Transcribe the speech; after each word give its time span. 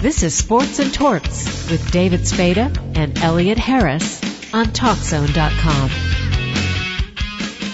This 0.00 0.22
is 0.22 0.34
Sports 0.34 0.78
and 0.78 0.94
Torts 0.94 1.70
with 1.70 1.90
David 1.90 2.26
Spada 2.26 2.72
and 2.94 3.18
Elliot 3.18 3.58
Harris 3.58 4.18
on 4.54 4.64
TalkZone.com. 4.64 5.90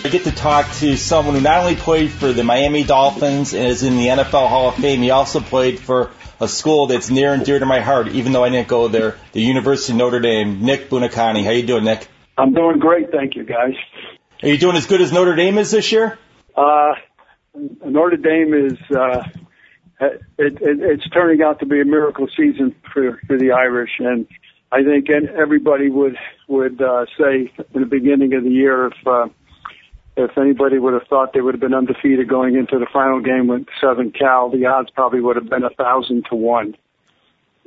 I 0.05 0.09
get 0.11 0.25
to 0.25 0.33
talk 0.33 0.69
to 0.79 0.97
someone 0.97 1.37
who 1.37 1.41
not 1.41 1.61
only 1.61 1.77
played 1.77 2.11
for 2.11 2.33
the 2.33 2.43
Miami 2.43 2.83
Dolphins 2.83 3.55
and 3.55 3.69
is 3.69 3.85
in 3.85 3.97
the 3.97 4.09
NFL 4.09 4.49
Hall 4.49 4.71
of 4.71 4.75
Fame, 4.75 5.03
he 5.03 5.13
also 5.13 5.39
played 5.39 5.79
for 5.79 6.11
a 6.41 6.49
school 6.49 6.89
that's 6.89 7.11
near 7.11 7.33
and 7.33 7.45
dear 7.45 7.61
to 7.61 7.67
my 7.67 7.79
heart, 7.79 8.09
even 8.09 8.33
though 8.33 8.43
I 8.43 8.49
didn't 8.49 8.67
go 8.67 8.89
there, 8.89 9.19
the 9.31 9.43
University 9.43 9.93
of 9.93 9.99
Notre 9.99 10.19
Dame. 10.19 10.63
Nick 10.63 10.91
Buoniconti, 10.91 11.45
how 11.45 11.53
you 11.53 11.65
doing, 11.65 11.85
Nick? 11.85 12.09
I'm 12.37 12.53
doing 12.53 12.81
great, 12.81 13.13
thank 13.13 13.37
you, 13.37 13.45
guys. 13.45 13.75
Are 14.43 14.49
you 14.49 14.59
doing 14.59 14.75
as 14.75 14.87
good 14.87 15.01
as 15.01 15.13
Notre 15.13 15.37
Dame 15.37 15.59
is 15.59 15.71
this 15.71 15.93
year? 15.93 16.19
Uh, 16.57 16.95
Notre 17.85 18.17
Dame 18.17 18.53
is 18.53 18.97
uh, 18.97 19.23
it, 20.01 20.23
it, 20.39 20.59
it's 20.61 21.09
turning 21.11 21.43
out 21.43 21.61
to 21.61 21.67
be 21.67 21.81
a 21.81 21.85
miracle 21.85 22.29
season 22.37 22.75
for 22.93 23.21
for 23.27 23.39
the 23.39 23.53
Irish, 23.53 23.93
and 23.99 24.27
I 24.73 24.83
think 24.83 25.09
everybody 25.11 25.89
would 25.89 26.17
would 26.49 26.81
uh, 26.83 27.07
say 27.19 27.51
in 27.75 27.81
the 27.81 27.87
beginning 27.87 28.35
of 28.35 28.45
the 28.45 28.51
year 28.51 28.89
if 28.89 29.07
uh, 29.07 29.29
if 30.17 30.37
anybody 30.37 30.79
would 30.79 30.95
have 30.95 31.07
thought 31.09 31.33
they 31.33 31.41
would 31.41 31.55
have 31.55 31.61
been 31.61 31.75
undefeated 31.75 32.29
going 32.29 32.57
into 32.57 32.79
the 32.79 32.87
final 32.93 33.21
game 33.21 33.49
with 33.49 33.67
Southern 33.81 34.11
Cal, 34.11 34.51
the 34.51 34.67
odds 34.67 34.91
probably 34.91 35.21
would 35.21 35.37
have 35.37 35.49
been 35.49 35.65
a 35.65 35.71
thousand 35.71 36.25
to 36.31 36.37
one. 36.37 36.75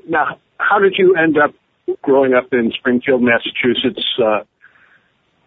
Now, 0.08 0.40
how 0.58 0.80
did 0.80 0.96
you 0.98 1.16
end 1.16 1.38
up 1.38 1.54
growing 2.02 2.34
up 2.34 2.52
in 2.52 2.72
Springfield, 2.72 3.22
Massachusetts, 3.22 4.04
uh, 4.24 4.40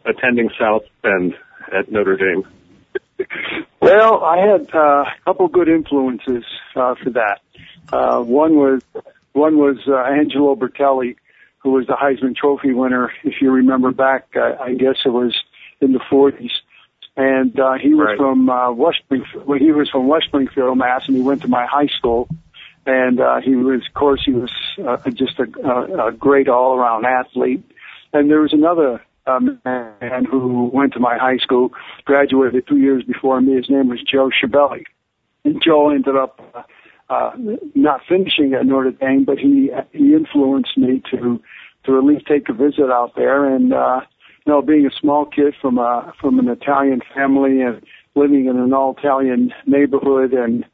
attending 0.05 0.51
South 0.59 0.83
Bend 1.03 1.35
at 1.77 1.91
Notre 1.91 2.17
Dame? 2.17 2.45
Well, 3.95 4.25
I 4.25 4.39
had 4.39 4.75
uh, 4.75 4.79
a 5.05 5.13
couple 5.27 5.49
good 5.49 5.69
influences 5.69 6.45
uh, 6.75 6.95
for 6.95 7.11
that. 7.11 7.41
Uh, 7.93 8.23
one 8.23 8.57
was 8.57 8.81
one 9.33 9.59
was 9.59 9.77
uh, 9.87 9.97
Angelo 9.97 10.57
Bertelli, 10.57 11.17
who 11.59 11.73
was 11.73 11.87
the 11.87 11.93
Heisman 11.93 12.35
Trophy 12.35 12.73
winner. 12.73 13.13
If 13.23 13.43
you 13.43 13.51
remember 13.51 13.93
back, 13.93 14.29
uh, 14.35 14.55
I 14.63 14.73
guess 14.75 14.97
it 15.05 15.11
was 15.11 15.37
in 15.83 15.93
the 15.93 15.99
40s, 16.11 16.53
and 17.19 17.59
uh, 17.61 17.75
he 17.75 17.93
was 17.93 18.07
Right. 18.07 18.17
from 18.17 18.49
uh, 18.49 18.73
West 18.73 19.01
Springfield. 19.05 19.47
Well, 19.47 19.59
he 19.59 19.73
was 19.73 19.91
from 19.91 20.09
West 20.09 20.25
Springfield, 20.27 20.79
Mass, 20.79 21.07
and 21.07 21.15
he 21.15 21.23
went 21.23 21.43
to 21.43 21.49
my 21.49 21.67
high 21.67 21.89
school. 21.89 22.29
And 22.87 23.21
uh, 23.21 23.41
he 23.43 23.55
was, 23.57 23.83
of 23.87 23.93
course, 23.95 24.23
he 24.25 24.33
was 24.33 24.51
uh, 24.83 24.97
just 25.11 25.39
a, 25.39 25.47
a, 25.69 26.09
a 26.09 26.13
great 26.13 26.49
all-around 26.49 27.05
athlete. 27.05 27.63
And 28.15 28.31
there 28.31 28.41
was 28.41 28.55
another 28.55 29.03
um, 29.27 29.61
man 29.65 30.25
who 30.25 30.71
went 30.73 30.93
to 30.95 31.01
my 31.01 31.17
high 31.17 31.39
school, 31.39 31.71
graduated 32.05 32.67
two 32.67 32.79
years 32.79 33.03
before 33.05 33.41
me. 33.41 33.57
His 33.57 33.71
name 33.71 33.89
was 33.89 34.03
Joe 34.03 34.31
Schiavelli. 34.31 34.85
And 35.45 35.63
Joe 35.65 35.91
ended 35.91 36.17
up 36.17 36.41
uh, 36.55 36.63
uh, 37.13 37.33
not 37.75 38.01
finishing 38.09 38.55
at 38.55 38.67
Notre 38.67 38.93
Dame, 38.93 39.25
but 39.25 39.39
he 39.39 39.71
he 39.93 40.15
influenced 40.15 40.77
me 40.77 41.03
to 41.11 41.41
to 41.85 41.99
at 41.99 42.05
least 42.05 42.27
take 42.27 42.49
a 42.49 42.53
visit 42.53 42.91
out 42.91 43.13
there. 43.17 43.45
And 43.45 43.73
uh, 43.73 44.01
you 44.47 44.53
know, 44.53 44.63
being 44.63 44.87
a 44.87 45.01
small 45.01 45.27
kid 45.27 45.55
from 45.61 45.79
a 45.79 46.13
from 46.21 46.39
an 46.39 46.49
Italian 46.49 47.01
family 47.15 47.61
and 47.61 47.83
living 48.15 48.47
in 48.47 48.57
an 48.57 48.73
all 48.73 48.95
Italian 48.97 49.53
neighborhood, 49.67 50.33
and 50.33 50.65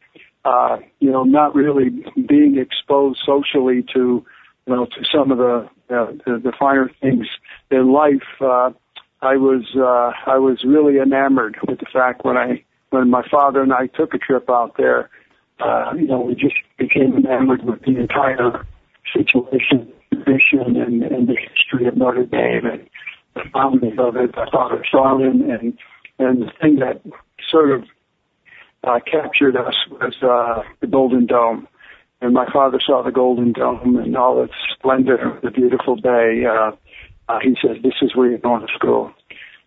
uh, 0.45 0.79
you 1.01 1.11
know, 1.11 1.25
not 1.25 1.55
really 1.55 1.91
being 2.27 2.59
exposed 2.59 3.21
socially 3.25 3.85
to 3.95 4.25
you 4.69 4.77
know 4.77 4.86
to 4.86 5.05
some 5.11 5.33
of 5.33 5.38
the 5.38 5.69
uh, 5.91 6.12
the, 6.27 6.41
the 6.44 6.52
finer 6.58 6.91
things 7.00 7.27
in 7.70 7.92
life. 7.92 8.28
Uh, 8.41 8.70
I 9.20 9.36
was 9.36 9.64
uh, 9.74 10.12
I 10.30 10.38
was 10.38 10.62
really 10.64 10.98
enamored 10.98 11.56
with 11.66 11.80
the 11.80 11.86
fact 11.92 12.24
when 12.24 12.36
I 12.36 12.62
when 12.91 13.11
my 13.11 13.27
father 13.28 13.62
and 13.62 13.72
I 13.72 13.86
took 13.89 14.14
a 14.14 14.19
trip 14.19 14.48
out 14.50 14.77
there. 14.77 15.11
Uh, 15.61 15.92
you 15.96 16.06
know, 16.06 16.20
we 16.20 16.34
just 16.34 16.55
became 16.78 17.16
enamored 17.16 17.64
with 17.64 17.80
the 17.80 17.98
entire 17.98 18.64
situation, 19.12 19.92
mission, 20.12 20.77
and, 20.77 21.02
and 21.02 21.27
the 21.27 21.34
history 21.34 21.89
of 21.89 21.96
Notre 21.96 22.27
Dame 22.27 22.64
and 22.64 22.89
the 23.34 23.42
founding 23.52 23.98
of 23.98 24.17
it. 24.17 24.36
My 24.36 24.48
father 24.52 24.84
saw 24.89 25.18
it, 25.18 25.27
and 25.27 25.77
and 26.20 26.42
the 26.42 26.52
thing 26.61 26.77
that 26.77 27.02
sort 27.51 27.73
of 27.73 27.84
uh, 28.84 29.01
captured 29.11 29.57
us 29.57 29.74
was 29.90 30.14
uh, 30.23 30.62
the 30.80 30.86
Golden 30.86 31.27
Dome. 31.27 31.67
And 32.20 32.34
my 32.34 32.51
father 32.52 32.80
saw 32.84 33.02
the 33.02 33.12
Golden 33.12 33.52
Dome 33.52 33.96
and 33.96 34.17
all 34.17 34.42
its 34.42 34.55
splendor, 34.74 35.39
the 35.42 35.51
beautiful 35.51 35.96
bay. 36.01 36.45
Uh, 36.45 36.73
uh, 37.29 37.39
he 37.40 37.56
said, 37.62 37.83
"This 37.83 37.95
is 38.02 38.14
where 38.17 38.29
you're 38.29 38.39
going 38.39 38.67
to 38.67 38.73
school." 38.74 39.12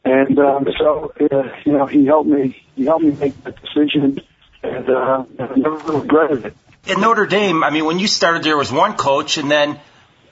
And 0.04 0.38
um, 0.40 0.68
so, 0.78 1.14
uh, 1.20 1.44
you 1.64 1.74
know, 1.74 1.86
he 1.86 2.06
helped 2.06 2.30
me. 2.30 2.62
He 2.76 2.86
helped 2.86 3.06
me 3.06 3.12
make 3.12 3.42
that 3.44 3.56
decision, 3.62 4.20
and 4.64 4.90
uh, 4.90 5.24
I 5.40 5.56
never 5.56 6.00
regretted 6.00 6.46
it. 6.46 6.58
At 6.90 6.98
Notre 6.98 7.28
Dame, 7.28 7.64
I 7.64 7.70
mean, 7.70 7.86
when 7.86 8.00
you 8.00 8.08
started, 8.08 8.44
there 8.44 8.58
was 8.58 8.72
one 8.72 8.96
coach, 8.96 9.38
and 9.38 9.50
then 9.50 9.80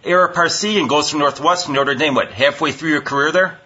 Ara 0.04 0.34
Parseghian 0.34 0.90
goes 0.90 1.12
from 1.12 1.20
Northwestern 1.20 1.76
to 1.76 1.80
Notre 1.80 1.96
Dame. 1.96 2.16
What, 2.16 2.32
halfway 2.32 2.72
through 2.72 2.90
your 2.90 3.02
career 3.02 3.32
there? 3.32 3.60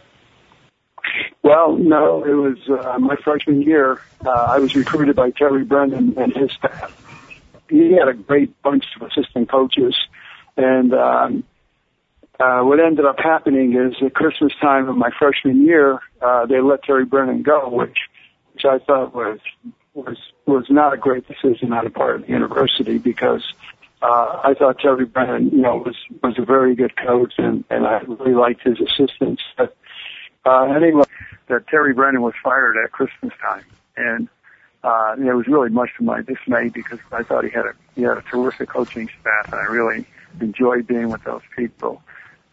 Well, 1.41 1.77
no, 1.77 2.23
it 2.23 2.33
was 2.33 2.57
uh, 2.69 2.99
my 2.99 3.15
freshman 3.17 3.61
year. 3.61 4.01
Uh, 4.25 4.29
I 4.29 4.59
was 4.59 4.75
recruited 4.75 5.15
by 5.15 5.31
Terry 5.31 5.63
Brennan 5.63 6.15
and 6.17 6.35
his 6.35 6.51
staff. 6.51 7.02
He 7.69 7.93
had 7.93 8.07
a 8.07 8.13
great 8.13 8.61
bunch 8.61 8.85
of 8.95 9.07
assistant 9.07 9.49
coaches, 9.49 9.95
and 10.57 10.93
um, 10.93 11.43
uh, 12.39 12.61
what 12.61 12.79
ended 12.79 13.05
up 13.05 13.19
happening 13.19 13.73
is 13.75 13.95
at 14.03 14.13
Christmas 14.13 14.51
time 14.61 14.89
of 14.89 14.97
my 14.97 15.09
freshman 15.17 15.65
year, 15.65 15.99
uh, 16.21 16.45
they 16.45 16.59
let 16.59 16.83
Terry 16.83 17.05
Brennan 17.05 17.43
go, 17.43 17.69
which 17.69 17.97
which 18.53 18.65
I 18.65 18.79
thought 18.79 19.15
was 19.15 19.39
was 19.93 20.17
was 20.45 20.65
not 20.69 20.93
a 20.93 20.97
great 20.97 21.27
decision 21.27 21.73
on 21.73 21.85
the 21.85 21.89
part 21.89 22.15
of 22.15 22.21
the 22.23 22.29
university 22.29 22.97
because 22.97 23.43
uh, 24.01 24.41
I 24.43 24.53
thought 24.57 24.79
Terry 24.79 25.05
Brennan, 25.05 25.51
you 25.51 25.61
know, 25.61 25.77
was 25.77 25.95
was 26.21 26.37
a 26.37 26.45
very 26.45 26.75
good 26.75 26.95
coach, 26.97 27.33
and 27.37 27.63
and 27.69 27.85
I 27.85 27.99
really 27.99 28.33
liked 28.33 28.61
his 28.63 28.79
assistants. 28.81 29.41
But 29.57 29.75
uh, 30.45 30.63
anyway, 30.63 31.05
that 31.47 31.67
Terry 31.67 31.93
Brennan 31.93 32.21
was 32.21 32.33
fired 32.43 32.75
at 32.83 32.91
Christmas 32.91 33.33
time, 33.41 33.63
and 33.95 34.27
uh, 34.83 35.15
it 35.17 35.33
was 35.33 35.47
really 35.47 35.69
much 35.69 35.91
to 35.97 36.03
my 36.03 36.21
dismay 36.21 36.69
because 36.69 36.99
I 37.11 37.23
thought 37.23 37.45
he 37.45 37.49
had 37.49 37.65
a 37.65 37.73
he 37.95 38.01
had 38.01 38.17
a 38.17 38.21
terrific 38.21 38.69
coaching 38.69 39.09
staff, 39.21 39.51
and 39.51 39.55
I 39.55 39.65
really 39.65 40.05
enjoyed 40.41 40.87
being 40.87 41.09
with 41.09 41.23
those 41.23 41.41
people. 41.55 42.01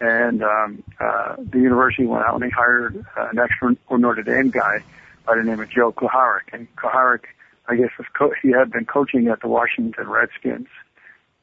And 0.00 0.42
um, 0.42 0.82
uh, 0.98 1.36
the 1.38 1.58
university 1.58 2.06
went 2.06 2.24
out 2.24 2.34
and 2.34 2.42
they 2.42 2.50
hired 2.50 3.04
an 3.16 3.38
extra 3.38 3.76
Notre 3.90 4.22
Dame 4.22 4.50
guy 4.50 4.82
by 5.26 5.36
the 5.36 5.42
name 5.42 5.60
of 5.60 5.68
Joe 5.68 5.92
Kuharich, 5.92 6.52
and 6.52 6.66
Kuharich, 6.76 7.24
I 7.68 7.76
guess, 7.76 7.90
was 7.98 8.06
co- 8.14 8.32
he 8.42 8.50
had 8.50 8.70
been 8.70 8.86
coaching 8.86 9.28
at 9.28 9.40
the 9.42 9.48
Washington 9.48 10.08
Redskins, 10.08 10.68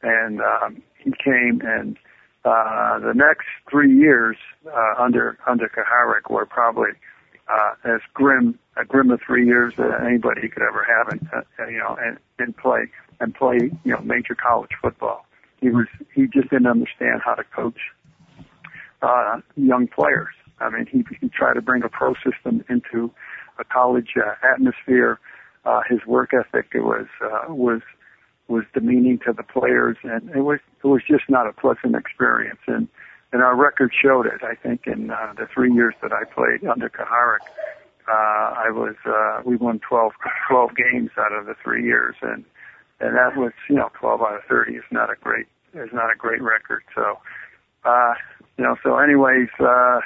and 0.02 0.42
um, 0.42 0.82
he 0.98 1.12
came 1.12 1.62
and 1.64 1.98
uh, 2.46 3.00
the 3.00 3.14
next 3.14 3.46
three 3.70 3.94
years 3.94 4.38
uh, 4.66 4.94
under 4.98 5.38
under 5.46 5.68
Kuharich 5.68 6.32
were 6.32 6.46
probably 6.46 6.92
uh, 7.50 7.74
as 7.86 8.02
grim 8.14 8.60
a 8.76 8.86
grim 8.86 9.10
of 9.12 9.20
three 9.26 9.46
years 9.46 9.74
that 9.78 10.02
anybody 10.06 10.48
could 10.50 10.64
ever 10.64 10.86
have, 10.86 11.08
and 11.10 11.30
uh, 11.34 11.68
you 11.68 11.78
know, 11.78 11.98
and, 12.00 12.18
and 12.40 12.56
play 12.58 12.90
and 13.20 13.34
play 13.34 13.72
you 13.84 13.92
know 13.92 14.00
major 14.02 14.36
college 14.36 14.72
football. 14.82 15.26
He 15.60 15.70
was 15.70 15.88
he 16.14 16.28
just 16.28 16.50
didn't 16.50 16.68
understand 16.68 17.22
how 17.24 17.36
to 17.36 17.44
coach 17.44 17.80
uh, 19.02 19.40
young 19.56 19.88
players. 19.88 20.34
I 20.60 20.70
mean, 20.70 20.86
he 20.86 21.04
he 21.20 21.30
tried 21.30 21.54
to 21.54 21.62
bring 21.62 21.84
a 21.84 21.90
pro 21.90 22.14
system 22.16 22.64
into 22.70 23.12
a 23.60 23.64
college 23.64 24.14
uh, 24.18 24.34
atmosphere. 24.54 25.20
Uh, 25.66 25.82
his 25.90 26.00
work 26.06 26.32
ethic 26.34 26.68
it 26.74 26.82
was 26.82 27.08
uh, 27.24 27.54
was 27.54 27.82
was 28.48 28.64
demeaning 28.74 29.20
to 29.26 29.34
the 29.34 29.44
players, 29.44 29.98
and 30.04 30.30
it 30.30 30.42
was 30.42 30.60
it 30.84 30.88
was 30.88 31.02
just 31.08 31.24
not 31.30 31.48
a 31.48 31.54
pleasant 31.54 31.96
experience. 31.96 32.60
And 32.68 32.88
and 33.34 33.42
our 33.42 33.56
record 33.56 33.92
showed 34.00 34.26
it. 34.26 34.42
I 34.44 34.56
think 34.56 34.88
in 34.88 35.12
uh, 35.12 35.34
the 35.38 35.48
three 35.54 35.74
years 35.74 35.96
that 36.02 36.12
I 36.14 36.24
played 36.26 36.68
under 36.68 36.90
Kuharich, 36.90 37.46
uh, 38.08 38.56
I 38.56 38.70
was 38.70 38.96
uh, 39.06 39.42
we 39.46 39.58
won 39.58 39.80
12, 39.80 40.14
12 40.50 40.70
games 40.76 41.12
out 41.18 41.34
of 41.34 41.46
the 41.46 41.56
three 41.64 41.84
years, 41.84 42.16
and 42.22 42.46
and 43.00 43.16
that 43.16 43.38
was 43.38 43.52
you 43.70 43.76
know 43.76 43.90
12 44.00 44.22
out 44.22 44.36
of 44.36 44.44
30 44.48 44.74
is 44.74 44.84
not 44.92 45.10
a 45.10 45.16
great 45.22 45.48
is 45.74 45.90
not 45.94 46.12
a 46.12 46.18
great 46.18 46.42
record. 46.42 46.84
So 46.96 47.20
uh, 47.84 48.14
you 48.58 48.64
know 48.64 48.76
so 48.84 48.98
anyways, 48.98 49.50
uh, 49.60 50.00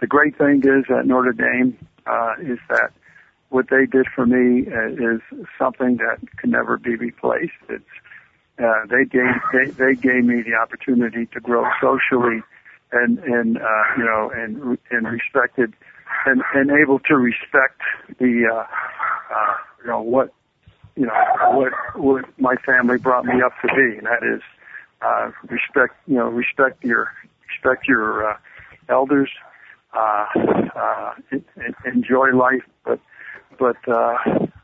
the 0.00 0.06
great 0.06 0.36
thing 0.36 0.62
is 0.64 0.84
at 0.90 1.06
Notre 1.06 1.32
Dame 1.32 1.78
uh, 2.06 2.34
is 2.40 2.58
that 2.68 2.92
what 3.48 3.66
they 3.70 3.86
did 3.86 4.06
for 4.14 4.26
me 4.26 4.66
uh, 4.66 4.88
is 4.92 5.20
something 5.58 5.98
that 5.98 6.18
can 6.38 6.50
never 6.50 6.76
be 6.78 6.96
replaced. 6.96 7.52
It's 7.68 7.84
uh, 8.62 8.86
they 8.88 9.04
gave 9.04 9.34
they, 9.52 9.70
they 9.72 9.94
gave 9.94 10.24
me 10.24 10.42
the 10.42 10.54
opportunity 10.54 11.26
to 11.26 11.40
grow 11.40 11.64
socially 11.80 12.42
and 12.92 13.18
and 13.20 13.58
uh, 13.58 13.84
you 13.96 14.04
know 14.04 14.30
and 14.34 14.78
and 14.90 15.06
respected 15.06 15.72
and 16.26 16.42
and 16.54 16.70
able 16.70 16.98
to 17.00 17.16
respect 17.16 17.80
the 18.18 18.48
uh, 18.52 18.66
uh, 19.34 19.54
you 19.82 19.86
know 19.88 20.00
what 20.00 20.32
you 20.96 21.06
know 21.06 21.14
what 21.52 21.72
what 21.96 22.24
my 22.38 22.54
family 22.56 22.98
brought 22.98 23.24
me 23.24 23.42
up 23.44 23.52
to 23.62 23.68
be, 23.68 23.98
and 23.98 24.06
that 24.06 24.22
is 24.22 24.42
uh, 25.00 25.30
respect 25.48 25.94
you 26.06 26.16
know 26.16 26.28
respect 26.28 26.82
your 26.84 27.12
respect 27.48 27.88
your 27.88 28.30
uh, 28.30 28.36
elders, 28.88 29.30
uh, 29.94 30.26
uh, 30.76 31.14
en- 31.32 31.44
en- 31.56 31.92
enjoy 31.92 32.30
life, 32.32 32.62
but 32.84 33.00
but 33.58 33.76
uh, 33.88 34.16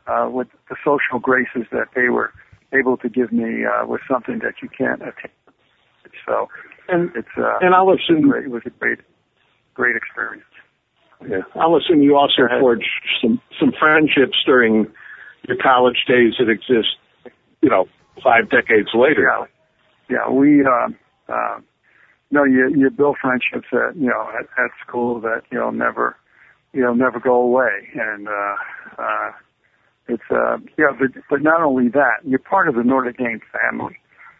uh, 0.07 0.29
with 0.29 0.47
the 0.69 0.75
social 0.83 1.19
graces 1.19 1.65
that 1.71 1.87
they 1.95 2.09
were 2.09 2.31
able 2.73 2.97
to 2.97 3.09
give 3.09 3.31
me 3.31 3.65
uh, 3.65 3.85
was 3.85 3.99
something 4.09 4.39
that 4.39 4.55
you 4.61 4.69
can't 4.69 5.01
attain. 5.01 5.31
So 6.25 6.47
And 6.87 7.11
it's 7.15 7.27
uh, 7.37 7.57
and 7.61 7.73
I'll 7.75 7.91
assume 7.91 8.29
great, 8.29 8.45
it 8.45 8.51
was 8.51 8.63
a 8.65 8.69
great, 8.71 8.99
great 9.73 9.95
experience. 9.95 10.43
yeah, 11.27 11.41
I'll 11.55 11.75
assume 11.75 12.01
you 12.01 12.15
also 12.15 12.43
forged 12.59 12.89
some 13.21 13.41
some 13.59 13.71
friendships 13.79 14.37
during 14.45 14.87
your 15.47 15.57
college 15.61 16.05
days 16.07 16.33
that 16.39 16.49
exist, 16.49 16.97
you 17.61 17.69
know, 17.69 17.85
five 18.23 18.49
decades 18.49 18.89
later. 18.93 19.29
Yeah, 20.09 20.25
yeah. 20.27 20.31
We, 20.31 20.63
uh, 20.65 20.89
uh, 21.31 21.59
no, 22.31 22.43
you 22.43 22.69
you 22.75 22.89
build 22.89 23.17
friendships 23.21 23.67
at 23.71 23.95
you 23.95 24.07
know 24.07 24.29
at, 24.37 24.45
at 24.63 24.71
school 24.85 25.19
that 25.21 25.43
you'll 25.51 25.71
never 25.71 26.15
you'll 26.73 26.95
never 26.95 27.19
go 27.19 27.35
away, 27.35 27.89
and 27.95 28.27
uh, 28.27 28.55
uh, 28.97 29.31
it's 30.09 30.29
uh, 30.31 30.57
yeah. 30.77 30.91
But 30.97 31.21
but 31.29 31.41
not 31.41 31.61
only 31.61 31.89
that, 31.89 32.25
you're 32.25 32.39
part 32.39 32.67
of 32.67 32.75
the 32.75 32.83
Notre 32.83 33.13
Dame 33.13 33.41
family. 33.53 33.95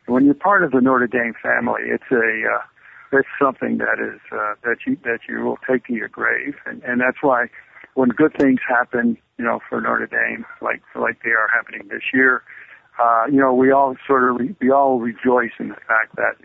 When 0.08 0.26
you're 0.26 0.34
part 0.34 0.64
of 0.64 0.72
the 0.72 0.82
Notre 0.82 1.08
Dame 1.08 1.34
family, 1.42 1.84
it's 1.86 2.12
a 2.12 2.56
uh, 2.56 3.18
it's 3.18 3.28
something 3.42 3.78
that 3.78 4.00
is 4.00 4.20
uh, 4.32 4.56
that 4.64 4.78
you 4.86 4.98
that 5.04 5.20
you 5.30 5.42
will 5.46 5.60
take 5.70 5.86
to 5.86 5.94
your 5.94 6.10
grave, 6.10 6.56
and 6.66 6.84
and 6.84 7.00
that's 7.00 7.22
why 7.22 7.48
when 7.94 8.10
good 8.10 8.34
things 8.40 8.60
happen, 8.68 9.18
you 9.38 9.46
know, 9.46 9.60
for 9.70 9.80
Notre 9.80 10.08
Dame, 10.08 10.46
like 10.62 10.82
like 10.96 11.22
they 11.24 11.32
are 11.32 11.50
happening 11.54 11.88
this 11.90 12.04
year, 12.14 12.44
uh, 13.00 13.26
you 13.32 13.40
know, 13.40 13.54
we 13.54 13.72
all 13.72 13.96
sort 14.06 14.30
of 14.30 14.38
re- 14.38 14.56
we 14.60 14.72
all 14.72 15.00
rejoice 15.00 15.52
in 15.60 15.70
the 15.70 15.76
fact 15.76 16.16
that 16.16 16.36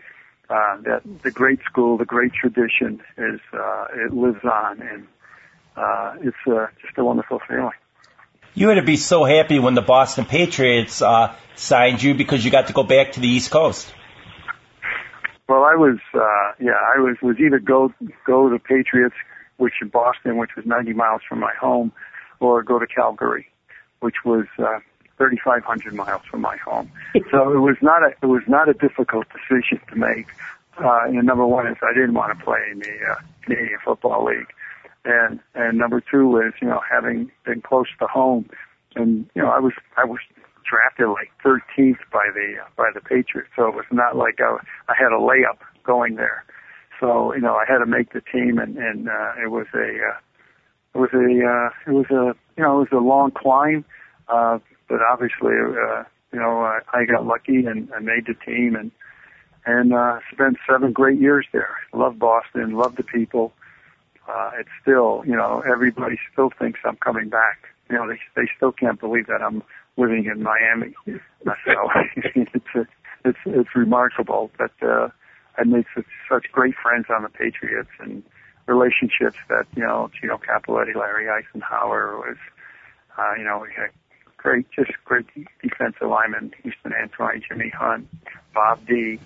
uh, 0.49 0.77
that 0.83 1.01
the 1.23 1.31
great 1.31 1.59
school, 1.63 1.97
the 1.97 2.05
great 2.05 2.33
tradition 2.33 3.01
is 3.17 3.39
uh, 3.53 3.85
it 3.93 4.13
lives 4.13 4.43
on, 4.43 4.81
and 4.81 5.07
uh, 5.75 6.13
it's 6.21 6.37
uh, 6.47 6.67
just 6.81 6.97
a 6.97 7.03
wonderful 7.03 7.39
feeling. 7.47 7.71
You 8.57 8.69
had 8.69 8.75
to 8.75 8.83
be 8.83 8.95
so 8.95 9.25
happy 9.25 9.59
when 9.59 9.73
the 9.73 9.81
Boston 9.81 10.23
Patriots 10.23 11.01
uh, 11.01 11.35
signed 11.55 12.01
you 12.01 12.13
because 12.13 12.43
you 12.45 12.51
got 12.51 12.67
to 12.67 12.73
go 12.73 12.83
back 12.83 13.11
to 13.13 13.19
the 13.19 13.27
East 13.27 13.51
Coast. 13.51 13.93
Well, 15.49 15.63
I 15.63 15.75
was, 15.75 15.99
uh, 16.13 16.63
yeah, 16.63 16.71
I 16.71 17.01
was, 17.01 17.17
was 17.21 17.35
either 17.37 17.59
go, 17.59 17.93
go 18.25 18.47
to 18.47 18.55
the 18.55 18.59
Patriots, 18.59 19.15
which 19.57 19.73
in 19.81 19.89
Boston, 19.89 20.37
which 20.37 20.51
was 20.55 20.65
90 20.65 20.93
miles 20.93 21.21
from 21.27 21.41
my 21.41 21.53
home, 21.59 21.91
or 22.39 22.63
go 22.63 22.79
to 22.79 22.87
Calgary, 22.87 23.49
which 23.99 24.23
was, 24.23 24.45
uh, 24.57 24.79
3,500 25.17 25.93
miles 25.93 26.21
from 26.29 26.39
my 26.39 26.55
home. 26.57 26.89
so 27.31 27.51
it 27.51 27.59
was 27.59 27.75
not 27.81 28.03
a, 28.03 28.13
it 28.21 28.25
was 28.25 28.43
not 28.47 28.69
a 28.69 28.73
difficult 28.73 29.27
decision 29.29 29.81
to 29.89 29.95
make. 29.97 30.27
Uh, 30.77 31.01
and 31.05 31.23
number 31.23 31.45
one 31.45 31.67
is 31.67 31.77
I 31.83 31.93
didn't 31.93 32.13
want 32.13 32.37
to 32.37 32.43
play 32.43 32.59
in 32.71 32.79
the, 32.79 33.11
uh, 33.11 33.15
Canadian 33.43 33.79
Football 33.83 34.25
League. 34.25 34.47
And, 35.05 35.39
and 35.53 35.77
number 35.77 36.01
two 36.01 36.37
is, 36.39 36.53
you 36.61 36.67
know, 36.67 36.81
having 36.91 37.31
been 37.45 37.61
close 37.61 37.87
to 37.99 38.07
home 38.07 38.49
and, 38.95 39.29
you 39.35 39.41
know, 39.41 39.49
I 39.49 39.59
was, 39.59 39.73
I 39.97 40.05
was 40.05 40.19
drafted 40.69 41.07
like 41.09 41.31
13th 41.43 41.99
by 42.11 42.27
the 42.33 42.55
by 42.75 42.89
the 42.93 43.01
Patriots, 43.01 43.51
so 43.55 43.67
it 43.67 43.75
was 43.75 43.85
not 43.91 44.15
like 44.15 44.39
I, 44.39 44.57
I 44.89 44.93
had 44.97 45.11
a 45.11 45.19
layup 45.19 45.59
going 45.83 46.15
there. 46.15 46.43
So 46.99 47.33
you 47.33 47.41
know 47.41 47.55
I 47.55 47.65
had 47.67 47.79
to 47.79 47.85
make 47.85 48.13
the 48.13 48.21
team, 48.21 48.57
and 48.57 48.77
and 48.77 49.09
uh, 49.09 49.33
it 49.41 49.51
was 49.51 49.67
a 49.73 49.77
uh, 49.77 50.17
it 50.93 50.97
was 50.97 51.09
a 51.13 51.27
uh, 51.45 51.91
it 51.91 51.95
was 51.95 52.07
a 52.09 52.35
you 52.57 52.63
know 52.63 52.81
it 52.81 52.89
was 52.91 52.93
a 52.93 53.03
long 53.03 53.31
climb, 53.31 53.85
uh, 54.27 54.59
but 54.89 54.99
obviously 55.11 55.53
uh, 55.53 56.03
you 56.33 56.39
know 56.39 56.63
uh, 56.63 56.79
I 56.93 57.05
got 57.05 57.25
lucky 57.25 57.65
and 57.65 57.89
I 57.95 57.99
made 57.99 58.25
the 58.27 58.33
team 58.33 58.75
and 58.75 58.91
and 59.65 59.93
uh, 59.93 60.19
spent 60.31 60.57
seven 60.69 60.93
great 60.93 61.19
years 61.19 61.45
there. 61.51 61.75
Love 61.93 62.19
Boston, 62.19 62.73
love 62.73 62.95
the 62.95 63.03
people. 63.03 63.53
Uh, 64.27 64.51
it's 64.59 64.69
still 64.81 65.23
you 65.25 65.35
know 65.35 65.63
everybody 65.69 66.17
still 66.31 66.49
thinks 66.57 66.79
I'm 66.85 66.97
coming 66.97 67.29
back. 67.29 67.57
You 67.89 67.97
know 67.97 68.07
they 68.07 68.19
they 68.35 68.49
still 68.55 68.71
can't 68.71 68.99
believe 68.99 69.27
that 69.27 69.41
I'm 69.41 69.63
living 69.97 70.25
in 70.25 70.43
Miami. 70.43 70.93
So 71.63 71.89
it's 72.25 72.89
it's 73.23 73.37
it's 73.45 73.75
remarkable 73.75 74.49
that 74.57 74.71
uh, 74.81 75.09
I 75.59 75.63
made 75.63 75.85
such 75.95 76.05
such 76.27 76.51
great 76.51 76.73
friends 76.81 77.05
on 77.15 77.21
the 77.21 77.29
Patriots 77.29 77.91
and 77.99 78.23
relationships 78.67 79.37
that 79.49 79.65
you 79.75 79.83
know 79.83 80.09
Gino 80.19 80.37
Cappelletti, 80.37 80.95
Larry 80.95 81.25
Eisenhauer 81.25 82.17
was, 82.17 82.37
uh, 83.17 83.33
you 83.37 83.43
know, 83.43 83.59
we 83.59 83.69
had 83.75 83.91
great, 84.37 84.67
just 84.71 84.91
great 85.05 85.25
defensive 85.61 86.07
linemen, 86.07 86.53
Houston 86.63 86.91
Antwine, 86.91 87.41
Jimmy 87.47 87.69
Hunt, 87.69 88.07
Bob 88.53 88.79
Dee 88.87 89.19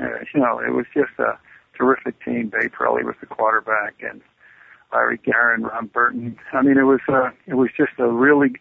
Uh, 0.00 0.06
you 0.34 0.40
know, 0.40 0.58
it 0.58 0.72
was 0.72 0.86
just 0.92 1.12
a 1.18 1.38
terrific 1.76 2.22
team. 2.24 2.48
Bay 2.48 2.68
Parilli 2.68 3.04
was 3.04 3.16
the 3.20 3.26
quarterback, 3.26 3.94
and 4.00 4.20
Larry 4.92 5.18
Garron, 5.18 5.62
Ron 5.62 5.86
Burton. 5.86 6.38
I 6.52 6.62
mean, 6.62 6.78
it 6.78 6.84
was 6.84 7.00
uh, 7.08 7.30
it 7.46 7.54
was 7.54 7.70
just 7.76 7.92
a 7.98 8.08
really 8.08 8.52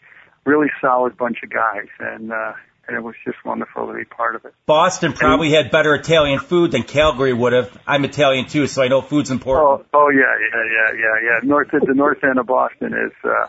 really 0.45 0.67
solid 0.81 1.17
bunch 1.17 1.37
of 1.43 1.49
guys, 1.49 1.87
and 1.99 2.31
uh, 2.31 2.53
and 2.87 2.97
it 2.97 3.01
was 3.01 3.15
just 3.25 3.37
wonderful 3.45 3.87
to 3.87 3.93
be 3.93 4.05
part 4.05 4.35
of 4.35 4.45
it. 4.45 4.53
Boston 4.65 5.13
probably 5.13 5.51
had 5.51 5.71
better 5.71 5.95
Italian 5.95 6.39
food 6.39 6.71
than 6.71 6.83
Calgary 6.83 7.33
would 7.33 7.53
have. 7.53 7.77
I'm 7.87 8.03
Italian 8.03 8.47
too, 8.47 8.67
so 8.67 8.83
I 8.83 8.87
know 8.87 9.01
food's 9.01 9.31
important. 9.31 9.87
Oh, 9.93 9.99
oh 9.99 10.09
yeah, 10.09 10.21
yeah, 10.39 10.63
yeah, 10.71 10.99
yeah, 10.99 11.39
yeah. 11.41 11.47
North 11.47 11.69
the 11.71 11.93
north 11.93 12.23
end 12.23 12.39
of 12.39 12.47
Boston 12.47 12.93
is 12.93 13.13
uh, 13.23 13.47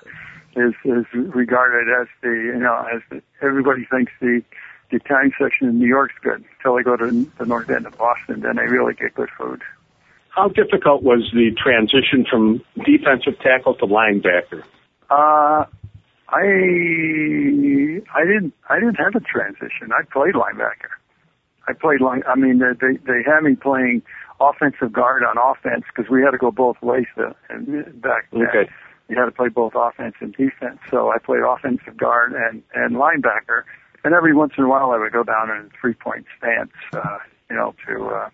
is 0.57 0.75
is 0.85 1.05
regarded 1.13 1.89
as 2.01 2.07
the 2.23 2.29
you 2.29 2.59
know 2.59 2.87
as 2.93 3.03
the, 3.11 3.23
everybody 3.43 3.87
thinks 3.91 4.13
the 4.21 4.43
the 4.95 5.05
Italian 5.05 5.33
section 5.39 5.69
in 5.69 5.79
New 5.79 5.89
York's 5.89 6.15
good 6.23 6.45
until 6.59 6.77
they 6.77 6.83
go 6.83 6.97
to 6.97 7.27
the 7.39 7.47
north 7.47 7.69
end 7.71 7.87
of 7.87 7.97
Boston, 7.99 8.41
then 8.41 8.57
they 8.57 8.67
really 8.67 8.95
get 8.95 9.15
good 9.15 9.29
food. 9.37 9.63
How 10.31 10.49
difficult 10.49 11.03
was 11.03 11.31
the 11.33 11.51
transition 11.53 12.25
from 12.29 12.63
defensive 12.85 13.39
tackle 13.41 13.75
to 13.77 13.87
linebacker? 13.87 14.63
Uh, 15.11 15.65
I 16.29 16.45
I 18.15 18.25
didn't 18.25 18.55
I 18.69 18.79
didn't 18.81 18.97
have 18.97 19.15
a 19.15 19.21
transition. 19.21 19.93
I 19.93 20.03
played 20.11 20.35
linebacker. 20.35 20.91
I 21.69 21.73
played 21.73 22.01
line. 22.01 22.23
I 22.27 22.37
mean, 22.37 22.59
they 22.59 22.97
they 22.97 23.23
had 23.25 23.43
me 23.43 23.55
playing 23.55 24.03
offensive 24.41 24.93
guard 24.93 25.23
on 25.23 25.37
offense 25.39 25.85
because 25.95 26.11
we 26.11 26.23
had 26.23 26.33
to 26.33 26.39
go 26.39 26.51
both 26.51 26.81
ways 26.83 27.07
to, 27.17 27.35
and 27.49 28.01
back 28.01 28.29
then. 28.33 28.47
Okay. 28.49 28.71
You 29.09 29.19
had 29.19 29.27
to 29.27 29.33
play 29.33 29.49
both 29.49 29.75
offense 29.77 30.15
and 30.21 30.35
defense. 30.35 30.79
So 30.91 31.11
I 31.11 31.19
played 31.19 31.43
offensive 31.47 31.97
guard 31.97 32.33
and 32.33 32.63
and 32.75 32.97
linebacker. 32.97 33.63
And 34.05 34.15
every 34.15 34.35
once 34.35 34.53
in 34.59 34.65
a 34.65 34.69
while, 34.69 34.91
I 34.91 34.99
would 34.99 35.13
go 35.13 35.25
down 35.25 35.51
in 35.51 35.57
a 35.57 35.69
three 35.81 35.95
point 35.95 36.27
stance, 36.39 36.71
uh, 36.93 37.19
you 37.51 37.57
know, 37.57 37.75
to 37.89 38.07
uh, 38.07 38.29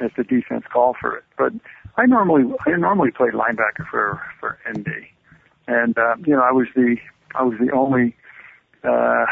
if 0.00 0.14
the 0.16 0.24
defense 0.24 0.64
called 0.70 0.96
for 1.00 1.16
it. 1.16 1.24
But 1.38 1.52
I 1.96 2.06
normally 2.06 2.52
I 2.66 2.76
normally 2.76 3.10
played 3.10 3.32
linebacker 3.32 3.88
for 3.90 4.20
for 4.38 4.58
ND, 4.70 4.88
and 5.66 5.96
uh, 5.96 6.16
you 6.26 6.34
know 6.34 6.42
I 6.42 6.52
was 6.52 6.66
the 6.74 6.96
I 7.34 7.42
was 7.42 7.58
the 7.58 7.72
only. 7.72 8.14
Uh, 8.82 9.24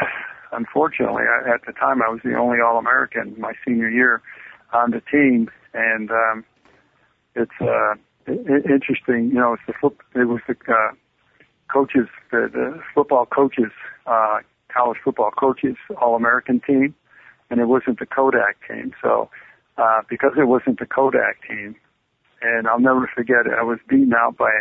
unfortunately, 0.51 1.23
I, 1.23 1.53
at 1.53 1.65
the 1.67 1.73
time, 1.73 2.01
I 2.01 2.09
was 2.09 2.21
the 2.23 2.35
only 2.35 2.57
All-American 2.59 3.35
my 3.39 3.53
senior 3.65 3.89
year 3.89 4.21
on 4.71 4.91
the 4.91 5.01
team, 5.11 5.49
and 5.75 6.09
um, 6.09 6.45
it's 7.35 7.51
uh, 7.61 7.95
interesting. 8.27 9.27
You 9.27 9.39
know, 9.39 9.53
it's 9.53 9.63
the 9.67 9.73
foot. 9.79 9.95
It 10.15 10.27
was 10.27 10.41
the 10.47 10.55
uh, 10.67 10.93
coaches, 11.71 12.07
the, 12.31 12.49
the 12.51 12.81
football 12.93 13.25
coaches, 13.25 13.71
uh, 14.05 14.39
college 14.73 14.97
football 15.03 15.31
coaches 15.31 15.75
All-American 16.01 16.61
team, 16.65 16.95
and 17.49 17.59
it 17.59 17.65
wasn't 17.65 17.99
the 17.99 18.05
Kodak 18.05 18.57
team. 18.67 18.93
So, 19.01 19.29
uh, 19.77 20.01
because 20.09 20.33
it 20.37 20.47
wasn't 20.47 20.79
the 20.79 20.85
Kodak 20.85 21.37
team, 21.47 21.75
and 22.41 22.67
I'll 22.67 22.79
never 22.79 23.09
forget 23.13 23.45
it, 23.45 23.53
I 23.57 23.63
was 23.63 23.79
beaten 23.87 24.13
out 24.13 24.37
by 24.37 24.51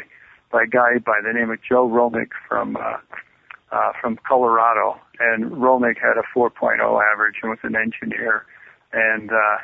by 0.51 0.65
a 0.65 0.67
guy 0.67 0.99
by 1.05 1.19
the 1.25 1.33
name 1.33 1.51
of 1.51 1.59
Joe 1.67 1.89
Romig 1.89 2.29
from 2.47 2.77
uh, 2.77 2.99
uh, 3.73 3.93
from 4.01 4.19
Colorado, 4.27 5.01
and 5.19 5.51
Romig 5.51 5.97
had 5.99 6.19
a 6.19 6.39
4.0 6.39 6.79
average 7.13 7.37
and 7.43 7.51
was 7.51 7.59
an 7.63 7.75
engineer, 7.75 8.45
and 8.93 9.31
uh, 9.33 9.57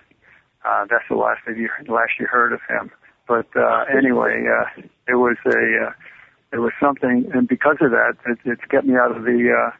uh, 0.64 0.86
that's 0.88 1.04
the 1.08 1.16
last 1.16 1.40
of 1.46 1.58
you 1.58 1.68
last 1.88 2.12
you 2.18 2.26
heard 2.26 2.52
of 2.52 2.60
him. 2.68 2.90
But 3.26 3.48
uh, 3.54 3.84
anyway, 3.94 4.46
uh, 4.48 4.80
it 5.06 5.16
was 5.16 5.36
a 5.46 5.88
uh, 5.88 5.92
it 6.52 6.58
was 6.58 6.72
something, 6.80 7.30
and 7.34 7.46
because 7.46 7.76
of 7.80 7.90
that, 7.90 8.14
it, 8.26 8.38
it's 8.44 8.64
kept 8.70 8.86
me 8.86 8.96
out 8.96 9.14
of 9.14 9.24
the 9.24 9.52
uh, 9.52 9.76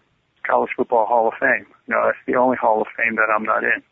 College 0.49 0.71
Football 0.77 1.07
Hall 1.07 1.29
of 1.29 1.35
Fame. 1.39 1.67
You 1.87 1.95
know, 1.95 2.03
that's 2.07 2.19
the 2.27 2.37
only 2.37 2.57
Hall 2.57 2.81
of 2.81 2.89
Fame 2.97 3.17
that 3.17 3.29
I'm 3.35 3.45
not 3.45 3.63
in. 3.63 3.83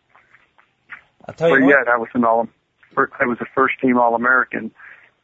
I'll 1.29 1.35
tell 1.35 1.51
But 1.51 1.57
you 1.57 1.65
what. 1.67 1.71
yet, 1.71 1.89
I 1.89 1.97
was 1.99 2.09
an 2.15 2.25
all 2.25 2.49
I 2.97 3.27
was 3.27 3.39
a 3.41 3.47
first 3.55 3.75
team 3.81 3.99
All 3.99 4.15
American, 4.15 4.71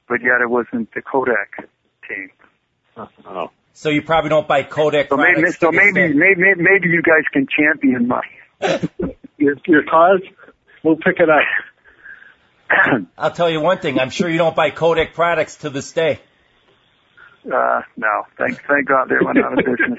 but 0.09 0.21
yet 0.21 0.41
it 0.43 0.51
wasn't 0.51 0.93
the 0.95 1.01
Kodak 1.01 1.69
team. 2.07 2.31
Oh. 2.97 3.51
So 3.73 3.89
you 3.89 4.03
probably 4.03 4.29
don't 4.29 4.47
buy 4.47 4.63
Kodak 4.65 5.09
So 5.09 5.17
maybe, 5.17 5.35
products 5.41 5.59
so 5.59 5.73
maybe, 5.73 6.13
maybe, 6.13 6.55
maybe 6.57 6.89
you 6.89 7.03
guys 7.03 7.25
can 7.33 7.47
champion 7.47 8.09
my. 8.09 8.21
Your, 9.39 9.57
your 9.67 9.83
cause? 9.83 10.21
We'll 10.85 10.97
pick 10.97 11.17
it 11.19 11.29
up. 11.29 13.07
I'll 13.19 13.33
tell 13.33 13.51
you 13.51 13.61
one 13.61 13.79
thing. 13.79 13.99
I'm 13.99 14.11
sure 14.11 14.29
you 14.29 14.39
don't 14.39 14.55
buy 14.55 14.71
Kodak 14.71 15.15
products 15.15 15.57
to 15.59 15.71
this 15.71 15.91
day. 15.93 16.21
Uh, 17.45 17.81
no, 17.97 18.23
thank, 18.39 18.63
thank 18.69 18.87
God 18.87 19.09
they 19.09 19.17
went 19.25 19.39
out 19.39 19.59
of 19.59 19.65
business. 19.65 19.99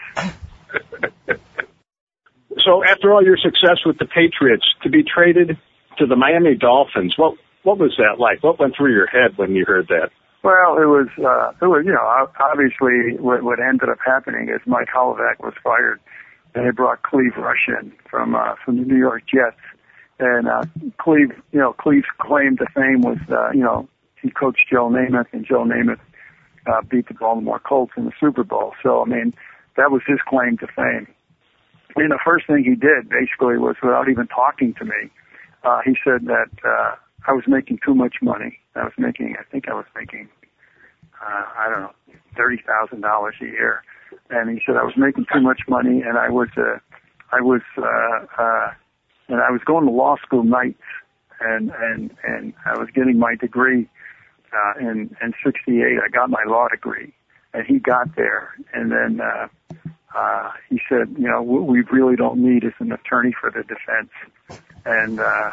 So 2.64 2.84
after 2.84 3.14
all 3.14 3.24
your 3.24 3.38
success 3.38 3.80
with 3.86 3.98
the 3.98 4.06
Patriots, 4.06 4.66
to 4.84 4.90
be 4.90 5.04
traded 5.04 5.58
to 5.98 6.06
the 6.06 6.16
Miami 6.16 6.56
Dolphins, 6.56 7.14
what 7.18 7.38
what 7.64 7.78
was 7.78 7.96
that 7.98 8.20
like? 8.20 8.44
What 8.44 8.60
went 8.60 8.76
through 8.76 8.94
your 8.94 9.08
head 9.08 9.38
when 9.38 9.56
you 9.56 9.66
heard 9.66 9.88
that? 9.88 10.12
Well, 10.44 10.76
it 10.78 10.86
was, 10.86 11.08
uh, 11.20 11.56
it 11.62 11.70
was, 11.70 11.84
you 11.86 11.94
know, 11.94 12.28
obviously 12.38 13.18
what, 13.18 13.44
what 13.44 13.60
ended 13.62 13.88
up 13.88 14.00
happening 14.06 14.50
is 14.50 14.60
Mike 14.66 14.90
Holovak 14.94 15.40
was 15.40 15.54
fired 15.64 16.02
and 16.54 16.68
they 16.68 16.72
brought 16.72 17.02
Clive 17.04 17.38
Rush 17.38 17.68
in 17.68 17.94
from 18.10 18.36
uh, 18.36 18.56
from 18.64 18.78
the 18.78 18.84
New 18.84 18.98
York 18.98 19.24
Jets. 19.34 19.60
And 20.20 20.48
uh, 20.48 20.64
Clive, 21.00 21.32
you 21.52 21.60
know, 21.60 21.74
Clive's 21.74 22.06
claim 22.20 22.58
to 22.58 22.66
fame 22.76 23.02
was, 23.02 23.18
uh, 23.30 23.52
you 23.52 23.64
know, 23.64 23.88
he 24.22 24.30
coached 24.30 24.66
Joe 24.72 24.90
Namath, 24.90 25.28
and 25.32 25.46
Joe 25.46 25.64
Namath 25.64 26.00
uh, 26.68 26.82
beat 26.90 27.08
the 27.08 27.14
Baltimore 27.14 27.60
Colts 27.60 27.94
in 27.98 28.06
the 28.06 28.12
Super 28.20 28.44
Bowl. 28.44 28.74
So, 28.84 29.02
I 29.02 29.06
mean, 29.06 29.34
that 29.78 29.92
was 29.92 30.02
his 30.08 30.20
claim 30.28 30.58
to 30.58 30.68
fame. 30.68 31.08
And 31.96 32.12
the 32.12 32.20
first 32.24 32.48
thing 32.48 32.64
he 32.64 32.76
did, 32.76 33.10
basically, 33.10 33.58
was 33.58 33.76
without 33.82 34.10
even 34.10 34.28
talking 34.28 34.74
to 34.80 34.86
me, 34.86 35.12
uh, 35.64 35.80
he 35.86 35.96
said 36.04 36.26
that 36.26 36.50
uh, 36.66 36.96
I 37.28 37.34
was 37.34 37.44
making 37.48 37.80
too 37.86 37.94
much 37.94 38.16
money. 38.22 38.60
I 38.76 38.84
was 38.84 38.94
making, 38.98 39.36
I 39.40 39.44
think 39.52 39.70
I 39.70 39.74
was 39.74 39.86
making, 39.96 40.28
uh, 41.22 41.44
I 41.58 41.70
don't 41.70 41.82
know, 41.82 41.94
thirty 42.36 42.62
thousand 42.66 43.02
dollars 43.02 43.36
a 43.42 43.46
year, 43.46 43.84
and 44.30 44.50
he 44.50 44.62
said 44.66 44.76
I 44.76 44.84
was 44.84 44.96
making 44.98 45.26
too 45.32 45.42
much 45.42 45.62
money, 45.70 46.02
and 46.02 46.18
I 46.18 46.30
was, 46.30 46.50
uh, 46.58 46.80
I 47.32 47.42
was, 47.42 47.62
uh, 47.78 48.42
uh, 48.42 48.72
and 49.30 49.40
I 49.42 49.52
was 49.52 49.62
going 49.66 49.86
to 49.86 49.92
law 49.92 50.18
school 50.18 50.44
nights, 50.44 50.82
and 51.40 51.72
and 51.80 52.12
and 52.24 52.54
I 52.66 52.78
was 52.78 52.90
getting 52.94 53.20
my 53.20 53.36
degree 53.36 53.88
uh, 54.52 54.80
in 54.80 55.16
in 55.22 55.34
'68. 55.44 56.00
I 56.04 56.10
got 56.10 56.30
my 56.30 56.44
law 56.48 56.68
degree, 56.68 57.14
and 57.54 57.66
he 57.66 57.80
got 57.80 58.16
there, 58.16 58.54
and 58.74 58.92
then 58.92 59.22
uh, 59.22 59.48
uh, 60.16 60.52
he 60.70 60.80
said, 60.90 61.16
you 61.18 61.30
know, 61.30 61.42
what 61.42 61.66
we 61.66 61.82
really 61.92 62.16
don't 62.16 62.40
need 62.40 62.64
is 62.64 62.74
an 62.80 62.92
attorney 62.92 63.34
for 63.40 63.50
the 63.50 63.64
defense, 63.64 64.12
and 64.86 65.20
uh, 65.20 65.52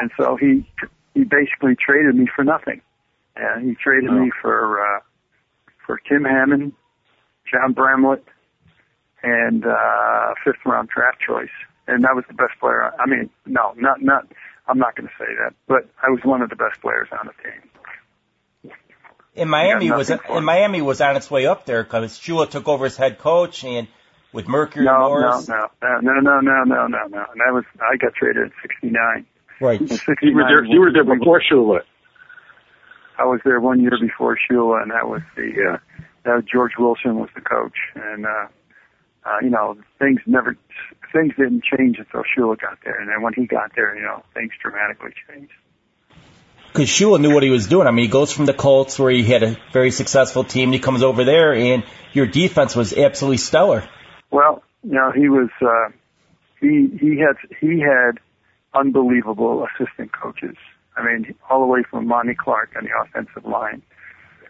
and 0.00 0.10
so 0.16 0.36
he 0.36 0.66
he 1.14 1.24
basically 1.24 1.76
traded 1.76 2.14
me 2.14 2.26
for 2.34 2.44
nothing, 2.44 2.80
and 3.36 3.68
he 3.68 3.74
traded 3.74 4.10
oh. 4.10 4.18
me 4.18 4.30
for 4.40 4.80
uh, 4.80 5.00
for 5.86 6.00
Tim 6.08 6.24
Hammond, 6.24 6.72
John 7.50 7.72
Bramlett, 7.72 8.24
and 9.22 9.64
uh, 9.64 10.34
fifth 10.44 10.64
round 10.66 10.88
draft 10.88 11.18
choice, 11.26 11.54
and 11.86 12.04
that 12.04 12.14
was 12.14 12.24
the 12.28 12.34
best 12.34 12.58
player. 12.60 12.92
I 12.98 13.06
mean, 13.06 13.30
no, 13.46 13.72
not 13.76 14.02
not. 14.02 14.26
I'm 14.68 14.78
not 14.78 14.94
going 14.94 15.08
to 15.08 15.14
say 15.18 15.32
that, 15.42 15.54
but 15.66 15.90
I 16.02 16.10
was 16.10 16.20
one 16.22 16.40
of 16.40 16.48
the 16.48 16.56
best 16.56 16.80
players 16.80 17.08
on 17.10 17.26
the 17.26 17.42
team 17.42 18.72
in 19.34 19.48
Miami 19.48 19.90
was 19.90 20.10
in 20.10 20.44
Miami 20.44 20.82
was 20.82 21.00
on 21.00 21.16
its 21.16 21.30
way 21.30 21.46
up 21.46 21.64
there 21.64 21.82
because 21.82 22.18
Shula 22.18 22.50
took 22.50 22.68
over 22.68 22.86
as 22.86 22.96
head 22.96 23.18
coach 23.18 23.64
and 23.64 23.88
with 24.32 24.48
Mercury 24.48 24.84
no, 24.84 24.98
Morris. 24.98 25.48
No, 25.48 25.68
no, 25.82 26.00
no, 26.00 26.20
no, 26.20 26.40
no, 26.40 26.64
no, 26.64 26.86
no, 26.86 27.06
no. 27.06 27.24
And 27.30 27.40
that 27.40 27.52
was 27.52 27.64
I 27.80 27.96
got 27.96 28.14
traded 28.14 28.44
in 28.44 28.52
'69. 28.62 29.26
Right. 29.60 29.80
In 29.80 29.88
69, 29.88 30.16
you 30.22 30.34
were 30.34 30.44
there. 30.44 30.64
You 30.64 30.80
were 30.80 30.92
there 30.92 31.04
before 31.04 31.40
Shula. 31.40 31.80
I 33.18 33.24
was 33.24 33.40
there 33.44 33.60
one 33.60 33.80
year 33.80 33.92
before 34.00 34.36
Shula, 34.36 34.82
and 34.82 34.90
that 34.90 35.08
was 35.08 35.22
the 35.36 35.74
uh, 35.74 35.78
that 36.24 36.34
was 36.36 36.44
George 36.50 36.72
Wilson 36.78 37.18
was 37.18 37.28
the 37.34 37.42
coach, 37.42 37.76
and 37.94 38.26
uh, 38.26 38.46
uh, 39.24 39.38
you 39.42 39.50
know 39.50 39.76
things 39.98 40.20
never 40.26 40.56
things 41.12 41.34
didn't 41.36 41.64
change 41.64 41.98
until 41.98 42.22
Shula 42.22 42.60
got 42.60 42.78
there, 42.84 42.98
and 42.98 43.08
then 43.08 43.22
when 43.22 43.34
he 43.34 43.46
got 43.46 43.72
there, 43.76 43.94
you 43.94 44.02
know 44.02 44.24
things 44.34 44.52
dramatically 44.60 45.12
changed 45.28 45.52
because 46.72 46.88
Shula 46.88 47.20
knew 47.20 47.34
what 47.34 47.42
he 47.42 47.50
was 47.50 47.66
doing. 47.66 47.86
I 47.86 47.90
mean, 47.90 48.06
he 48.06 48.10
goes 48.10 48.32
from 48.32 48.46
the 48.46 48.54
Colts 48.54 48.98
where 48.98 49.10
he 49.10 49.22
had 49.24 49.42
a 49.42 49.58
very 49.72 49.90
successful 49.90 50.42
team. 50.42 50.72
He 50.72 50.78
comes 50.78 51.02
over 51.02 51.24
there, 51.24 51.52
and 51.52 51.84
your 52.14 52.26
defense 52.26 52.74
was 52.74 52.94
absolutely 52.94 53.36
stellar. 53.36 53.86
Well, 54.32 54.62
you 54.82 54.92
know, 54.94 55.12
he 55.12 55.28
was 55.28 55.50
uh, 55.60 55.90
he 56.60 56.88
he 56.98 57.18
had 57.18 57.36
he 57.60 57.80
had 57.80 58.18
unbelievable 58.74 59.64
assistant 59.66 60.12
coaches. 60.12 60.56
I 60.96 61.04
mean, 61.04 61.34
all 61.50 61.60
the 61.60 61.66
way 61.66 61.82
from 61.88 62.06
Monty 62.08 62.34
Clark 62.34 62.70
on 62.76 62.84
the 62.84 62.90
offensive 63.00 63.48
line, 63.48 63.82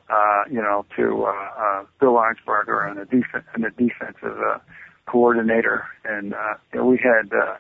uh, 0.08 0.44
you 0.50 0.62
know, 0.62 0.86
to 0.96 1.24
uh, 1.26 1.30
uh, 1.30 1.84
Bill 2.00 2.14
Arnsparger 2.14 2.88
and 2.88 2.98
the 2.98 3.04
defense 3.04 3.44
and 3.54 3.64
the 3.64 3.70
defensive 3.70 4.38
uh, 4.40 4.58
coordinator, 5.06 5.84
and 6.04 6.32
uh, 6.32 6.54
you 6.72 6.78
know, 6.78 6.86
we 6.86 6.98
had. 6.98 7.32
Uh, 7.36 7.56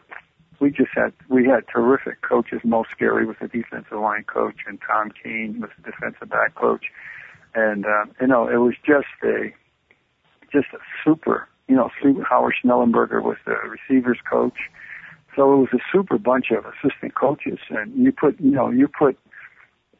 we 0.60 0.70
just 0.70 0.90
had 0.94 1.12
we 1.28 1.44
had 1.44 1.64
terrific 1.66 2.22
coaches. 2.22 2.60
Mo 2.62 2.84
Scarry 2.84 3.26
was 3.26 3.34
the 3.40 3.48
defensive 3.48 3.98
line 3.98 4.22
coach, 4.22 4.58
and 4.64 4.78
Tom 4.86 5.10
Keane 5.10 5.60
was 5.60 5.70
the 5.76 5.90
defensive 5.90 6.28
back 6.30 6.54
coach. 6.54 6.84
And 7.56 7.84
uh, 7.84 8.04
you 8.20 8.28
know, 8.28 8.46
it 8.46 8.58
was 8.58 8.74
just 8.86 9.08
a 9.24 9.52
just 10.52 10.68
a 10.72 10.78
super. 11.04 11.48
You 11.68 11.76
know, 11.76 11.90
Howard 12.28 12.54
Schnellenberger 12.62 13.22
was 13.22 13.36
the 13.46 13.54
receivers 13.68 14.18
coach. 14.28 14.58
So 15.34 15.52
it 15.54 15.56
was 15.56 15.68
a 15.72 15.78
super 15.90 16.18
bunch 16.18 16.50
of 16.50 16.66
assistant 16.66 17.14
coaches, 17.14 17.58
and 17.70 17.94
you 17.94 18.12
put 18.12 18.38
you 18.40 18.50
know 18.50 18.70
you 18.70 18.88
put 18.88 19.18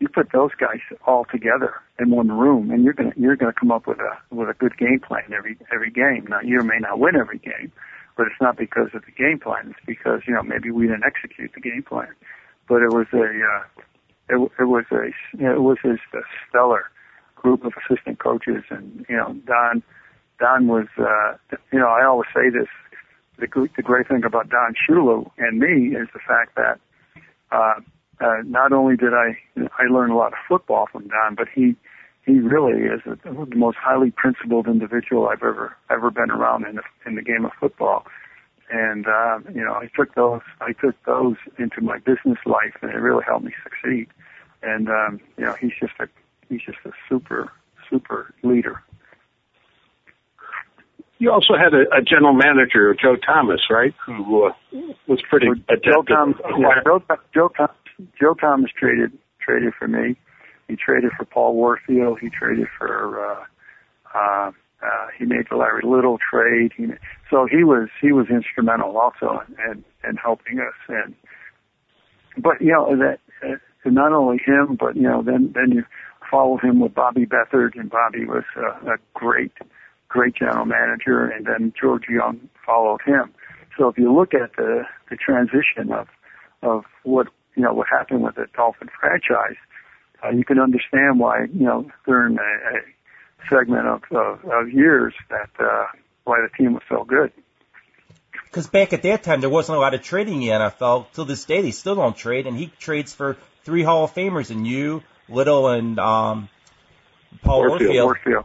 you 0.02 0.08
put 0.08 0.32
those 0.32 0.50
guys 0.58 0.80
all 1.06 1.24
together 1.30 1.74
in 1.98 2.10
one 2.10 2.28
room, 2.32 2.70
and 2.70 2.84
you're 2.84 2.92
gonna 2.92 3.12
you're 3.16 3.36
gonna 3.36 3.52
come 3.52 3.70
up 3.70 3.86
with 3.86 3.98
a 4.00 4.34
with 4.34 4.50
a 4.50 4.54
good 4.54 4.76
game 4.76 5.00
plan 5.00 5.32
every 5.32 5.56
every 5.72 5.90
game. 5.90 6.26
Now 6.28 6.40
you 6.42 6.60
may 6.60 6.78
not 6.80 6.98
win 6.98 7.16
every 7.16 7.38
game, 7.38 7.72
but 8.16 8.26
it's 8.26 8.40
not 8.40 8.58
because 8.58 8.88
of 8.94 9.04
the 9.06 9.12
game 9.12 9.38
plan. 9.38 9.70
It's 9.70 9.86
because 9.86 10.22
you 10.26 10.34
know 10.34 10.42
maybe 10.42 10.70
we 10.70 10.86
didn't 10.86 11.04
execute 11.04 11.52
the 11.54 11.60
game 11.60 11.84
plan. 11.88 12.08
But 12.68 12.82
it 12.82 12.92
was 12.92 13.06
a 13.12 13.22
uh, 13.22 13.62
it, 14.28 14.50
it 14.58 14.64
was 14.64 14.84
a 14.90 15.04
it 15.38 15.60
was 15.60 15.78
a, 15.84 15.94
a 15.94 16.22
stellar 16.48 16.90
group 17.36 17.64
of 17.64 17.72
assistant 17.84 18.18
coaches, 18.18 18.64
and 18.70 19.06
you 19.08 19.16
know 19.16 19.34
Don 19.46 19.82
Don 20.42 20.66
was 20.66 20.88
uh, 20.98 21.36
you 21.72 21.78
know 21.78 21.86
I 21.86 22.04
always 22.04 22.28
say 22.34 22.50
this 22.50 22.66
the 23.38 23.46
the 23.76 23.82
great 23.82 24.08
thing 24.08 24.24
about 24.24 24.48
Don 24.48 24.74
Shula 24.74 25.30
and 25.38 25.60
me 25.60 25.96
is 25.96 26.08
the 26.12 26.18
fact 26.18 26.56
that 26.56 26.80
uh, 27.52 27.78
uh, 28.20 28.42
not 28.44 28.72
only 28.72 28.96
did 28.96 29.14
I 29.14 29.38
I 29.78 29.84
learn 29.88 30.10
a 30.10 30.16
lot 30.16 30.32
of 30.32 30.38
football 30.48 30.88
from 30.90 31.06
Don, 31.06 31.36
but 31.36 31.46
he 31.54 31.76
he 32.26 32.40
really 32.40 32.82
is 32.82 33.00
a, 33.06 33.16
the 33.24 33.56
most 33.56 33.76
highly 33.76 34.10
principled 34.10 34.66
individual 34.66 35.28
I've 35.28 35.44
ever 35.44 35.76
ever 35.88 36.10
been 36.10 36.32
around 36.32 36.66
in 36.66 36.74
the 36.74 36.82
in 37.06 37.14
the 37.14 37.22
game 37.22 37.44
of 37.44 37.52
football. 37.60 38.04
And 38.68 39.06
uh, 39.06 39.38
you 39.54 39.64
know, 39.64 39.74
I 39.74 39.88
took 39.94 40.16
those 40.16 40.42
I 40.60 40.72
took 40.72 40.96
those 41.04 41.36
into 41.56 41.82
my 41.82 41.98
business 41.98 42.38
life, 42.46 42.74
and 42.82 42.90
it 42.90 42.96
really 42.98 43.24
helped 43.24 43.44
me 43.44 43.52
succeed. 43.62 44.08
And 44.60 44.88
um, 44.88 45.20
you 45.38 45.44
know, 45.44 45.54
he's 45.60 45.78
just 45.78 45.94
a 46.00 46.08
he's 46.48 46.62
just 46.62 46.78
a 46.84 46.90
super 47.08 47.52
super 47.88 48.34
leader. 48.42 48.82
You 51.22 51.30
also 51.30 51.54
had 51.54 51.70
a, 51.72 51.86
a 51.94 52.02
general 52.02 52.34
manager, 52.34 52.96
Joe 53.00 53.14
Thomas, 53.14 53.60
right? 53.70 53.94
Who 54.06 54.46
uh, 54.46 54.52
was 55.06 55.22
pretty. 55.30 55.46
Joe 55.84 56.02
Thomas, 56.02 56.36
yeah, 56.58 56.82
Joe, 56.84 56.98
Joe, 57.32 57.50
Joe 58.20 58.34
Thomas 58.34 58.70
traded 58.76 59.12
traded 59.38 59.72
for 59.78 59.86
me 59.86 60.16
he 60.72 60.76
traded 60.76 61.10
for 61.18 61.26
Paul 61.26 61.54
Warfield. 61.54 62.18
He 62.20 62.30
traded 62.30 62.66
for 62.78 63.20
uh, 63.20 63.44
uh, 64.14 64.50
uh, 64.82 65.06
he 65.18 65.26
made 65.26 65.44
the 65.50 65.56
Larry 65.56 65.82
Little 65.84 66.18
trade. 66.18 66.72
He, 66.76 66.86
so 67.30 67.46
he 67.50 67.62
was 67.62 67.88
he 68.00 68.12
was 68.12 68.26
instrumental 68.30 68.96
also 68.96 69.42
in, 69.70 69.84
in 70.08 70.16
helping 70.16 70.60
us. 70.60 70.74
And 70.88 71.14
but 72.38 72.60
you 72.60 72.72
know 72.72 72.96
that 72.96 73.18
uh, 73.46 73.90
not 73.90 74.12
only 74.12 74.38
him, 74.44 74.76
but 74.80 74.96
you 74.96 75.02
know 75.02 75.22
then 75.22 75.52
then 75.54 75.72
you 75.72 75.84
follow 76.30 76.56
him 76.56 76.80
with 76.80 76.94
Bobby 76.94 77.26
Beathard, 77.26 77.78
and 77.78 77.90
Bobby 77.90 78.24
was 78.24 78.44
uh, 78.56 78.92
a 78.92 78.96
great 79.12 79.52
great 80.12 80.34
general 80.36 80.66
manager, 80.66 81.26
and 81.26 81.46
then 81.46 81.72
George 81.80 82.04
Young 82.08 82.48
followed 82.64 83.00
him. 83.04 83.32
So 83.78 83.88
if 83.88 83.96
you 83.98 84.12
look 84.12 84.34
at 84.34 84.56
the 84.56 84.84
the 85.10 85.16
transition 85.16 85.92
of 85.92 86.08
of 86.62 86.84
what 87.02 87.28
you 87.56 87.62
know 87.62 87.72
what 87.72 87.88
happened 87.88 88.22
with 88.22 88.34
the 88.34 88.46
Dolphin 88.54 88.88
franchise, 89.00 89.56
uh, 90.22 90.30
you 90.30 90.44
can 90.44 90.58
understand 90.58 91.18
why, 91.18 91.44
you 91.52 91.66
know, 91.66 91.90
during 92.06 92.38
a, 92.38 92.42
a 92.42 92.80
segment 93.50 93.86
of, 93.86 94.02
of, 94.12 94.44
of 94.44 94.70
years 94.70 95.14
that, 95.30 95.50
uh, 95.58 95.86
why 96.24 96.40
the 96.40 96.56
team 96.56 96.74
was 96.74 96.82
so 96.88 97.04
good. 97.04 97.32
Because 98.44 98.66
back 98.66 98.92
at 98.92 99.02
that 99.02 99.22
time, 99.22 99.40
there 99.40 99.50
wasn't 99.50 99.78
a 99.78 99.80
lot 99.80 99.94
of 99.94 100.02
trading 100.02 100.42
in 100.42 100.48
the 100.48 100.48
NFL. 100.48 101.06
Till 101.12 101.24
this 101.24 101.44
day, 101.44 101.62
they 101.62 101.70
still 101.70 101.94
don't 101.94 102.16
trade, 102.16 102.46
and 102.46 102.56
he 102.56 102.66
trades 102.78 103.12
for 103.12 103.36
three 103.64 103.82
Hall 103.82 104.04
of 104.04 104.14
Famers, 104.14 104.50
and 104.50 104.66
you, 104.66 105.02
Little, 105.28 105.68
and 105.68 105.98
um, 105.98 106.48
Paul 107.42 107.68
Warfield. 107.68 108.04
Warfield. 108.04 108.44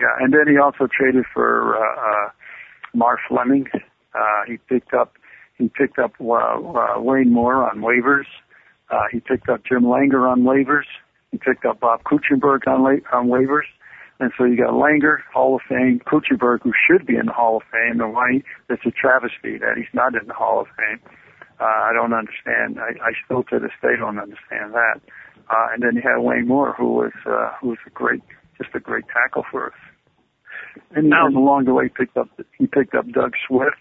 Yeah, 0.00 0.14
and 0.20 0.32
then 0.32 0.46
he 0.52 0.58
also 0.58 0.86
traded 0.86 1.24
for 1.32 1.76
uh, 1.76 1.80
uh, 1.80 2.30
Marv 2.94 3.18
Fleming. 3.28 3.66
Uh, 3.74 4.42
he 4.46 4.58
picked 4.68 4.92
up 4.94 5.14
he 5.58 5.68
picked 5.68 5.98
up 5.98 6.12
uh, 6.20 6.34
uh, 6.34 7.00
Wayne 7.00 7.32
Moore 7.32 7.68
on 7.68 7.78
waivers. 7.80 8.26
Uh, 8.90 9.04
he 9.12 9.20
picked 9.20 9.48
up 9.48 9.62
Jim 9.64 9.84
Langer 9.84 10.28
on 10.28 10.42
waivers. 10.42 10.84
He 11.30 11.38
picked 11.38 11.64
up 11.64 11.80
Bob 11.80 12.02
Kuechenberg 12.04 12.66
on, 12.66 12.82
la- 12.82 13.16
on 13.18 13.28
waivers. 13.28 13.68
And 14.20 14.32
so 14.36 14.44
you 14.44 14.56
got 14.56 14.72
Langer, 14.74 15.18
Hall 15.32 15.56
of 15.56 15.62
Fame, 15.68 16.00
Kuechenberg, 16.06 16.62
who 16.62 16.72
should 16.86 17.06
be 17.06 17.16
in 17.16 17.26
the 17.26 17.32
Hall 17.32 17.56
of 17.58 17.62
Fame, 17.72 18.00
and 18.00 18.12
why 18.12 18.42
it's 18.68 18.82
a 18.86 18.90
travesty 18.90 19.58
that 19.58 19.74
he's 19.76 19.92
not 19.94 20.14
in 20.14 20.26
the 20.26 20.34
Hall 20.34 20.60
of 20.60 20.66
Fame. 20.76 21.00
Uh, 21.60 21.64
I 21.64 21.92
don't 21.94 22.12
understand. 22.12 22.78
I, 22.80 22.90
I 23.04 23.12
still 23.24 23.42
to 23.44 23.58
this 23.58 23.72
day 23.80 23.96
don't 23.98 24.18
understand 24.18 24.74
that. 24.74 25.00
Uh, 25.48 25.68
and 25.72 25.82
then 25.82 25.96
you 25.96 26.02
had 26.02 26.18
Wayne 26.22 26.46
Moore, 26.48 26.74
who 26.76 26.92
was 26.92 27.12
uh, 27.26 27.50
who 27.60 27.68
was 27.70 27.78
a 27.86 27.90
great, 27.90 28.22
just 28.62 28.74
a 28.74 28.80
great 28.80 29.04
tackle 29.08 29.44
for 29.50 29.66
us. 29.66 29.78
And 30.94 31.08
now 31.10 31.28
along 31.28 31.64
the 31.64 31.74
way, 31.74 31.88
picked 31.88 32.16
up 32.16 32.28
he 32.58 32.66
picked 32.66 32.94
up 32.94 33.08
Doug 33.10 33.34
Swift, 33.46 33.76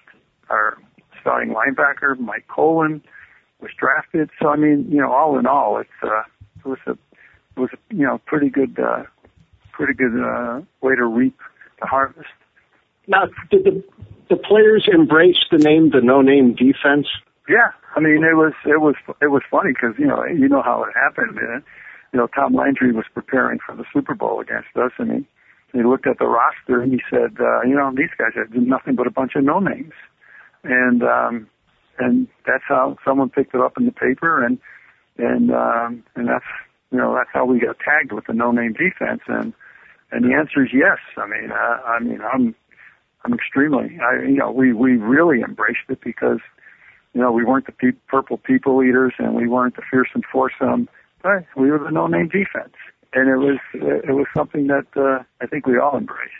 our 0.49 0.77
starting 1.21 1.53
linebacker, 1.53 2.19
Mike 2.19 2.47
Kolen, 2.47 3.01
was 3.61 3.71
drafted. 3.77 4.29
So 4.41 4.49
I 4.49 4.55
mean, 4.57 4.87
you 4.89 4.97
know, 4.97 5.11
all 5.11 5.39
in 5.39 5.45
all, 5.45 5.77
it's 5.77 5.89
uh, 6.03 6.23
it 6.59 6.65
was 6.65 6.79
a 6.87 6.91
it 6.91 7.59
was 7.59 7.69
a, 7.73 7.95
you 7.95 8.05
know 8.05 8.19
pretty 8.25 8.49
good 8.49 8.77
uh, 8.79 9.03
pretty 9.71 9.93
good 9.93 10.19
uh, 10.21 10.61
way 10.81 10.95
to 10.95 11.05
reap 11.05 11.37
the 11.79 11.87
harvest. 11.87 12.29
now, 13.07 13.27
did 13.49 13.63
the 13.63 13.83
the 14.29 14.35
players 14.37 14.87
embrace 14.91 15.37
the 15.51 15.57
name, 15.57 15.91
the 15.91 16.01
no 16.01 16.21
name 16.21 16.55
defense? 16.55 17.07
Yeah, 17.47 17.71
I 17.95 17.99
mean 17.99 18.23
it 18.23 18.35
was 18.35 18.53
it 18.65 18.81
was 18.81 18.95
it 19.21 19.27
was 19.27 19.43
funny 19.49 19.71
because 19.71 19.95
you 19.97 20.07
know 20.07 20.25
you 20.25 20.49
know 20.49 20.61
how 20.61 20.83
it 20.83 20.93
happened. 20.93 21.35
Man. 21.35 21.63
You 22.13 22.19
know 22.19 22.27
Tom 22.27 22.53
Landry 22.53 22.91
was 22.91 23.05
preparing 23.13 23.59
for 23.65 23.75
the 23.75 23.85
Super 23.93 24.13
Bowl 24.13 24.39
against 24.39 24.75
us, 24.75 24.91
and 24.97 25.11
he 25.11 25.27
he 25.73 25.83
looked 25.83 26.07
at 26.07 26.19
the 26.19 26.25
roster 26.25 26.81
and 26.81 26.91
he 26.91 27.01
said, 27.09 27.37
uh, 27.39 27.61
you 27.61 27.75
know, 27.75 27.93
these 27.95 28.09
guys 28.17 28.31
are 28.35 28.47
nothing 28.51 28.95
but 28.95 29.07
a 29.07 29.11
bunch 29.11 29.35
of 29.35 29.43
no 29.43 29.59
names, 29.59 29.93
and 30.63 31.03
um, 31.03 31.47
and 31.97 32.27
that's 32.45 32.63
how 32.67 32.97
someone 33.05 33.29
picked 33.29 33.55
it 33.55 33.61
up 33.61 33.77
in 33.77 33.85
the 33.85 33.91
paper, 33.91 34.43
and 34.43 34.59
and 35.17 35.51
um, 35.51 36.03
and 36.15 36.27
that's 36.27 36.45
you 36.91 36.97
know 36.97 37.13
that's 37.15 37.29
how 37.31 37.45
we 37.45 37.59
got 37.59 37.77
tagged 37.79 38.11
with 38.11 38.25
the 38.25 38.33
no 38.33 38.51
name 38.51 38.73
defense, 38.73 39.21
and 39.27 39.53
and 40.11 40.25
the 40.25 40.33
answer 40.35 40.63
is 40.63 40.71
yes. 40.73 40.97
I 41.17 41.25
mean, 41.27 41.51
uh, 41.51 41.77
I 41.85 41.99
mean, 41.99 42.19
I'm 42.21 42.55
I'm 43.23 43.33
extremely, 43.33 43.99
I 44.01 44.23
you 44.23 44.37
know, 44.37 44.51
we 44.51 44.73
we 44.73 44.97
really 44.97 45.41
embraced 45.41 45.89
it 45.89 46.01
because 46.03 46.39
you 47.13 47.21
know 47.21 47.31
we 47.31 47.45
weren't 47.45 47.65
the 47.65 47.71
pe- 47.71 47.99
purple 48.07 48.37
people 48.37 48.83
eaters 48.83 49.13
and 49.19 49.35
we 49.35 49.47
weren't 49.47 49.75
the 49.75 49.83
fearsome 49.89 50.23
foursome, 50.31 50.89
but 51.21 51.45
we 51.55 51.69
were 51.71 51.79
the 51.79 51.91
no 51.91 52.07
name 52.07 52.27
defense 52.27 52.75
and 53.13 53.29
it 53.29 53.37
was 53.37 53.59
it 53.73 54.11
was 54.11 54.27
something 54.33 54.67
that 54.67 54.87
uh, 54.95 55.23
I 55.41 55.47
think 55.47 55.65
we 55.67 55.77
all 55.77 55.97
embraced. 55.97 56.31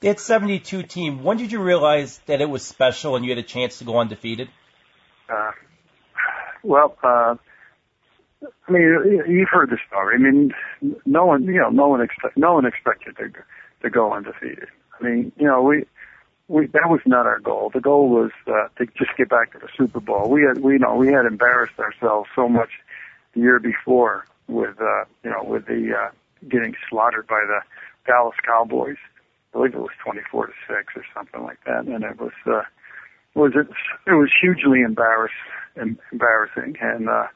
That 0.00 0.20
72 0.20 0.84
team, 0.84 1.24
when 1.24 1.38
did 1.38 1.50
you 1.50 1.60
realize 1.60 2.18
that 2.26 2.40
it 2.40 2.48
was 2.48 2.62
special 2.62 3.16
and 3.16 3.24
you 3.24 3.32
had 3.32 3.38
a 3.38 3.46
chance 3.46 3.78
to 3.78 3.84
go 3.84 3.98
undefeated? 3.98 4.48
Uh, 5.28 5.50
well, 6.62 6.96
uh, 7.02 7.34
I 8.42 8.70
mean, 8.70 9.24
you've 9.28 9.48
heard 9.48 9.70
the 9.70 9.78
story. 9.88 10.14
I 10.14 10.18
mean, 10.18 10.52
no 11.04 11.26
one, 11.26 11.42
you 11.44 11.60
know, 11.60 11.70
no 11.70 11.88
one 11.88 12.00
expect, 12.00 12.36
no 12.36 12.54
one 12.54 12.66
expected 12.66 13.16
to 13.16 13.32
to 13.82 13.90
go 13.90 14.12
undefeated. 14.12 14.68
I 15.00 15.04
mean, 15.04 15.32
you 15.36 15.46
know, 15.46 15.62
we 15.62 15.84
we 16.46 16.66
that 16.66 16.88
was 16.88 17.00
not 17.06 17.26
our 17.26 17.40
goal. 17.40 17.70
The 17.72 17.80
goal 17.80 18.08
was 18.08 18.30
uh, 18.46 18.68
to 18.76 18.86
just 18.96 19.16
get 19.16 19.28
back 19.28 19.52
to 19.52 19.58
the 19.58 19.68
Super 19.76 20.00
Bowl. 20.00 20.30
We 20.30 20.42
had, 20.42 20.60
we 20.60 20.74
you 20.74 20.78
know, 20.78 20.94
we 20.94 21.08
had 21.08 21.26
embarrassed 21.26 21.78
ourselves 21.78 22.28
so 22.36 22.48
much 22.48 22.70
year 23.38 23.58
before 23.58 24.24
with 24.48 24.80
uh, 24.80 25.04
you 25.22 25.30
know 25.30 25.44
with 25.44 25.66
the 25.66 25.92
uh, 25.94 26.10
getting 26.48 26.74
slaughtered 26.88 27.26
by 27.26 27.44
the 27.46 27.60
Dallas 28.06 28.36
Cowboys. 28.44 28.96
I 29.54 29.58
believe 29.58 29.74
it 29.74 29.80
was 29.80 29.90
24 30.04 30.46
to 30.46 30.52
six 30.68 30.92
or 30.94 31.04
something 31.14 31.42
like 31.42 31.58
that, 31.64 31.86
and 31.86 32.04
it 32.04 32.20
was 32.20 32.32
uh, 32.46 32.62
was 33.34 33.52
it 33.54 33.68
it 34.06 34.14
was 34.14 34.30
hugely 34.40 34.80
embarrass, 34.80 35.32
embarrassing, 35.76 36.76
and 36.80 37.08
uh, 37.08 37.26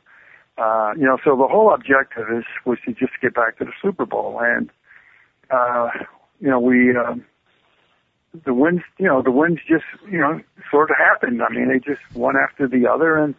uh, 0.58 0.92
you 0.96 1.04
know 1.04 1.18
so 1.24 1.36
the 1.36 1.48
whole 1.48 1.72
objective 1.72 2.26
is 2.36 2.44
was 2.64 2.78
to 2.84 2.92
just 2.92 3.12
get 3.20 3.34
back 3.34 3.58
to 3.58 3.64
the 3.64 3.72
Super 3.80 4.06
Bowl, 4.06 4.40
and 4.42 4.70
uh, 5.50 5.88
you 6.40 6.48
know 6.48 6.60
we. 6.60 6.96
Uh, 6.96 7.14
the 8.46 8.54
wins, 8.54 8.80
you 8.98 9.06
know, 9.06 9.20
the 9.20 9.30
wins 9.30 9.58
just, 9.68 9.84
you 10.10 10.18
know, 10.18 10.40
sort 10.70 10.90
of 10.90 10.96
happened. 10.96 11.42
I 11.42 11.52
mean, 11.52 11.68
they 11.68 11.78
just 11.78 12.00
one 12.14 12.34
after 12.34 12.66
the 12.66 12.86
other, 12.86 13.18
and 13.18 13.34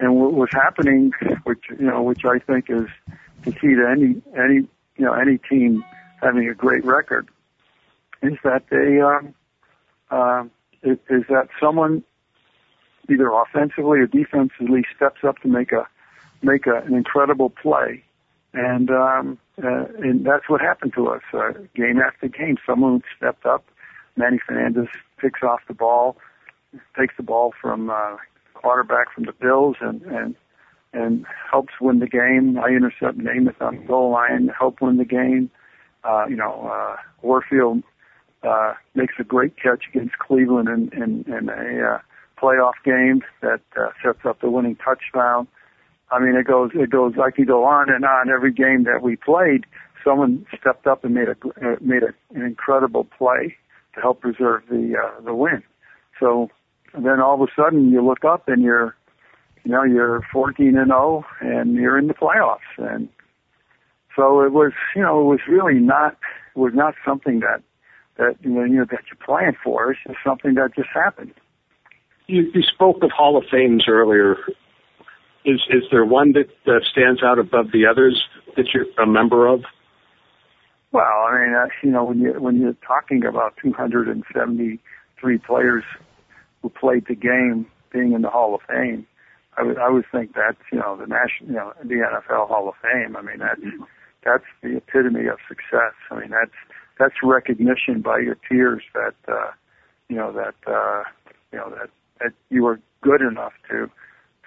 and 0.00 0.14
what 0.16 0.32
was 0.32 0.48
happening, 0.52 1.12
which 1.44 1.64
you 1.70 1.86
know, 1.86 2.02
which 2.02 2.24
I 2.24 2.38
think 2.38 2.66
is 2.68 2.86
the 3.44 3.52
key 3.52 3.74
to 3.74 3.88
any 3.88 4.22
any 4.36 4.68
you 4.96 5.04
know 5.04 5.12
any 5.12 5.38
team 5.38 5.84
having 6.22 6.48
a 6.48 6.54
great 6.54 6.84
record, 6.84 7.28
is 8.22 8.34
that 8.44 8.64
they 8.70 9.00
um, 9.00 9.34
uh, 10.10 10.44
is, 10.82 10.98
is 11.10 11.24
that 11.28 11.48
someone 11.60 12.04
either 13.10 13.30
offensively 13.30 14.00
or 14.00 14.06
defensively 14.06 14.84
steps 14.94 15.20
up 15.24 15.38
to 15.38 15.48
make 15.48 15.72
a 15.72 15.86
make 16.42 16.66
a, 16.66 16.76
an 16.82 16.94
incredible 16.94 17.50
play, 17.50 18.02
and 18.52 18.90
um, 18.90 19.38
uh, 19.62 19.84
and 19.98 20.24
that's 20.24 20.48
what 20.48 20.60
happened 20.60 20.92
to 20.94 21.08
us 21.08 21.22
uh, 21.32 21.52
game 21.74 22.00
after 22.00 22.28
game. 22.28 22.56
Someone 22.64 23.02
stepped 23.16 23.46
up. 23.46 23.64
Manny 24.16 24.38
Fernandez 24.44 24.88
picks 25.18 25.42
off 25.42 25.60
the 25.68 25.74
ball, 25.74 26.16
takes 26.98 27.16
the 27.16 27.22
ball 27.22 27.54
from 27.60 27.88
uh, 27.88 28.16
quarterback 28.60 29.12
from 29.14 29.24
the 29.24 29.32
Bills 29.32 29.76
and 29.80 30.02
and 30.02 30.34
and 30.92 31.26
helps 31.50 31.74
win 31.80 31.98
the 31.98 32.06
game. 32.06 32.58
I 32.58 32.68
intercept 32.68 33.18
Namath 33.18 33.60
on 33.60 33.76
the 33.76 33.82
goal 33.84 34.10
line, 34.10 34.50
help 34.58 34.80
win 34.80 34.96
the 34.96 35.04
game. 35.04 35.50
Uh, 36.04 36.26
you 36.28 36.36
know, 36.36 36.70
uh, 36.72 36.96
Warfield 37.22 37.82
uh, 38.42 38.74
makes 38.94 39.14
a 39.18 39.24
great 39.24 39.56
catch 39.56 39.84
against 39.92 40.18
Cleveland 40.18 40.68
in, 40.68 41.02
in, 41.02 41.24
in 41.32 41.48
a 41.48 41.94
uh, 41.94 41.98
playoff 42.40 42.74
game 42.84 43.22
that 43.42 43.60
uh, 43.76 43.90
sets 44.02 44.20
up 44.24 44.40
the 44.40 44.50
winning 44.50 44.76
touchdown. 44.76 45.46
I 46.10 46.20
mean, 46.20 46.36
it 46.36 46.46
goes, 46.46 46.70
it 46.74 46.90
goes, 46.90 47.14
I 47.22 47.30
can 47.30 47.44
go 47.44 47.64
on 47.64 47.90
and 47.90 48.04
on. 48.04 48.30
Every 48.30 48.52
game 48.52 48.84
that 48.84 49.02
we 49.02 49.16
played, 49.16 49.66
someone 50.02 50.46
stepped 50.58 50.86
up 50.86 51.04
and 51.04 51.14
made 51.14 51.28
a, 51.28 51.36
uh, 51.60 51.76
made 51.80 52.02
a, 52.02 52.14
an 52.34 52.46
incredible 52.46 53.04
play 53.04 53.56
to 53.94 54.00
help 54.00 54.20
preserve 54.20 54.62
the, 54.70 54.94
uh, 54.96 55.20
the 55.20 55.34
win. 55.34 55.62
So 56.18 56.48
and 56.94 57.04
then 57.04 57.20
all 57.20 57.34
of 57.34 57.48
a 57.48 57.52
sudden 57.54 57.90
you 57.90 58.04
look 58.04 58.24
up 58.24 58.48
and 58.48 58.62
you're, 58.62 58.96
you 59.64 59.72
know, 59.72 59.82
you're 59.82 60.22
14 60.32 60.76
and 60.76 60.88
0 60.88 61.24
and 61.40 61.74
you're 61.74 61.98
in 61.98 62.08
the 62.08 62.14
playoffs. 62.14 62.58
And 62.78 63.08
so 64.16 64.40
it 64.42 64.52
was, 64.52 64.72
you 64.96 65.02
know, 65.02 65.20
it 65.20 65.24
was 65.24 65.40
really 65.48 65.80
not, 65.80 66.16
it 66.54 66.58
was 66.58 66.72
not 66.74 66.94
something 67.06 67.40
that, 67.40 67.62
that, 68.16 68.36
you 68.42 68.50
know, 68.50 68.64
you 68.64 68.78
know 68.78 68.86
that 68.90 69.04
you 69.10 69.16
planned 69.24 69.56
for. 69.62 69.92
It's 69.92 70.00
just 70.06 70.18
something 70.24 70.54
that 70.54 70.74
just 70.74 70.88
happened. 70.92 71.32
You, 72.26 72.50
you 72.52 72.62
spoke 72.62 73.02
of 73.02 73.10
Hall 73.10 73.36
of 73.36 73.44
Fames 73.50 73.84
earlier. 73.88 74.36
Is, 75.44 75.60
is 75.70 75.84
there 75.90 76.04
one 76.04 76.32
that, 76.32 76.48
that 76.66 76.82
stands 76.90 77.22
out 77.22 77.38
above 77.38 77.66
the 77.72 77.86
others 77.86 78.22
that 78.56 78.66
you're 78.74 78.86
a 79.00 79.06
member 79.06 79.46
of? 79.46 79.62
Well, 80.90 81.04
I 81.04 81.38
mean, 81.38 81.54
uh, 81.54 81.66
you 81.82 81.90
know, 81.90 82.04
when 82.04 82.18
you 82.18 82.32
when 82.32 82.60
you're 82.60 82.76
talking 82.86 83.24
about 83.24 83.54
273 83.62 85.38
players 85.38 85.84
who 86.62 86.68
played 86.68 87.06
the 87.06 87.14
game 87.14 87.66
being 87.92 88.12
in 88.12 88.22
the 88.22 88.30
Hall 88.30 88.54
of 88.54 88.60
Fame, 88.68 89.06
I 89.56 89.62
would 89.62 89.78
I 89.78 89.90
would 89.90 90.04
think 90.10 90.34
that's 90.34 90.58
you 90.72 90.78
know 90.78 90.96
the 90.96 91.06
national 91.06 91.50
you 91.50 91.56
know 91.56 91.72
the 91.82 91.96
NFL 91.96 92.48
Hall 92.48 92.68
of 92.68 92.74
Fame. 92.82 93.16
I 93.16 93.22
mean 93.22 93.38
that's 93.38 93.60
that's 94.24 94.44
the 94.62 94.76
epitome 94.76 95.26
of 95.26 95.38
success. 95.48 95.94
I 96.10 96.20
mean 96.20 96.30
that's 96.30 96.54
that's 96.98 97.14
recognition 97.22 98.00
by 98.00 98.18
your 98.20 98.36
peers 98.36 98.82
that 98.94 99.14
uh, 99.26 99.50
you 100.08 100.16
know 100.16 100.32
that 100.32 100.54
uh, 100.66 101.02
you 101.52 101.58
know 101.58 101.70
that 101.70 101.90
that 102.20 102.32
you 102.50 102.66
are 102.66 102.80
good 103.00 103.20
enough 103.20 103.52
to 103.70 103.90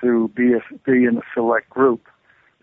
to 0.02 0.30
be 0.30 0.54
a, 0.54 0.62
be 0.86 1.06
in 1.06 1.18
a 1.18 1.22
select 1.34 1.70
group. 1.70 2.08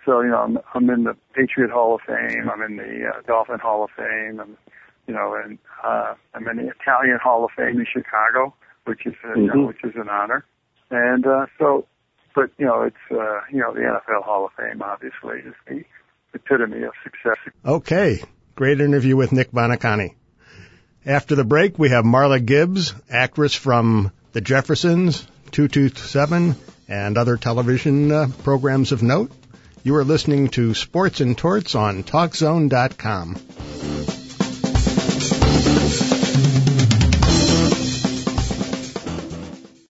So 0.06 0.22
you 0.22 0.28
know 0.30 0.38
I'm 0.38 0.58
I'm 0.74 0.88
in 0.88 1.04
the 1.04 1.16
Patriot 1.34 1.70
Hall 1.70 1.94
of 1.94 2.00
Fame. 2.06 2.48
I'm 2.50 2.62
in 2.62 2.76
the 2.76 3.10
uh, 3.14 3.20
Dolphin 3.26 3.58
Hall 3.58 3.84
of 3.84 3.90
Fame. 3.96 4.40
I'm 4.40 4.56
you 5.06 5.12
know 5.12 5.34
and 5.34 5.58
uh, 5.84 6.14
I'm 6.34 6.48
in 6.48 6.56
the 6.56 6.72
Italian 6.80 7.18
Hall 7.22 7.44
of 7.44 7.50
Fame 7.54 7.78
in 7.78 7.86
Chicago 7.90 8.54
which 8.88 9.06
is 9.06 9.14
uh, 9.22 9.28
mm-hmm. 9.28 9.40
you 9.40 9.46
know, 9.46 9.54
mm-hmm. 9.54 9.66
which 9.66 9.84
is 9.84 9.94
an 9.94 10.08
honor. 10.08 10.44
And 10.90 11.26
uh, 11.26 11.46
so, 11.58 11.86
but 12.34 12.50
you 12.58 12.66
know, 12.66 12.82
it's 12.82 12.96
uh, 13.10 13.40
you 13.52 13.60
know 13.60 13.74
the 13.74 13.80
NFL 13.80 14.24
Hall 14.24 14.46
of 14.46 14.52
Fame 14.52 14.82
obviously 14.82 15.40
is 15.40 15.54
the 15.66 15.84
epitome 16.34 16.82
of 16.82 16.92
success. 17.04 17.36
Okay, 17.64 18.22
great 18.54 18.80
interview 18.80 19.16
with 19.16 19.32
Nick 19.32 19.52
Buoniconti. 19.52 20.14
After 21.06 21.34
the 21.34 21.44
break, 21.44 21.78
we 21.78 21.90
have 21.90 22.04
Marla 22.04 22.44
Gibbs, 22.44 22.94
actress 23.08 23.54
from 23.54 24.10
The 24.32 24.40
Jeffersons, 24.40 25.26
227, 25.52 26.56
and 26.88 27.16
other 27.16 27.36
television 27.36 28.10
uh, 28.10 28.28
programs 28.42 28.92
of 28.92 29.02
note. 29.02 29.30
You 29.84 29.94
are 29.96 30.04
listening 30.04 30.48
to 30.48 30.74
Sports 30.74 31.20
and 31.20 31.38
Torts 31.38 31.74
on 31.74 32.02
TalkZone.com. 32.02 33.36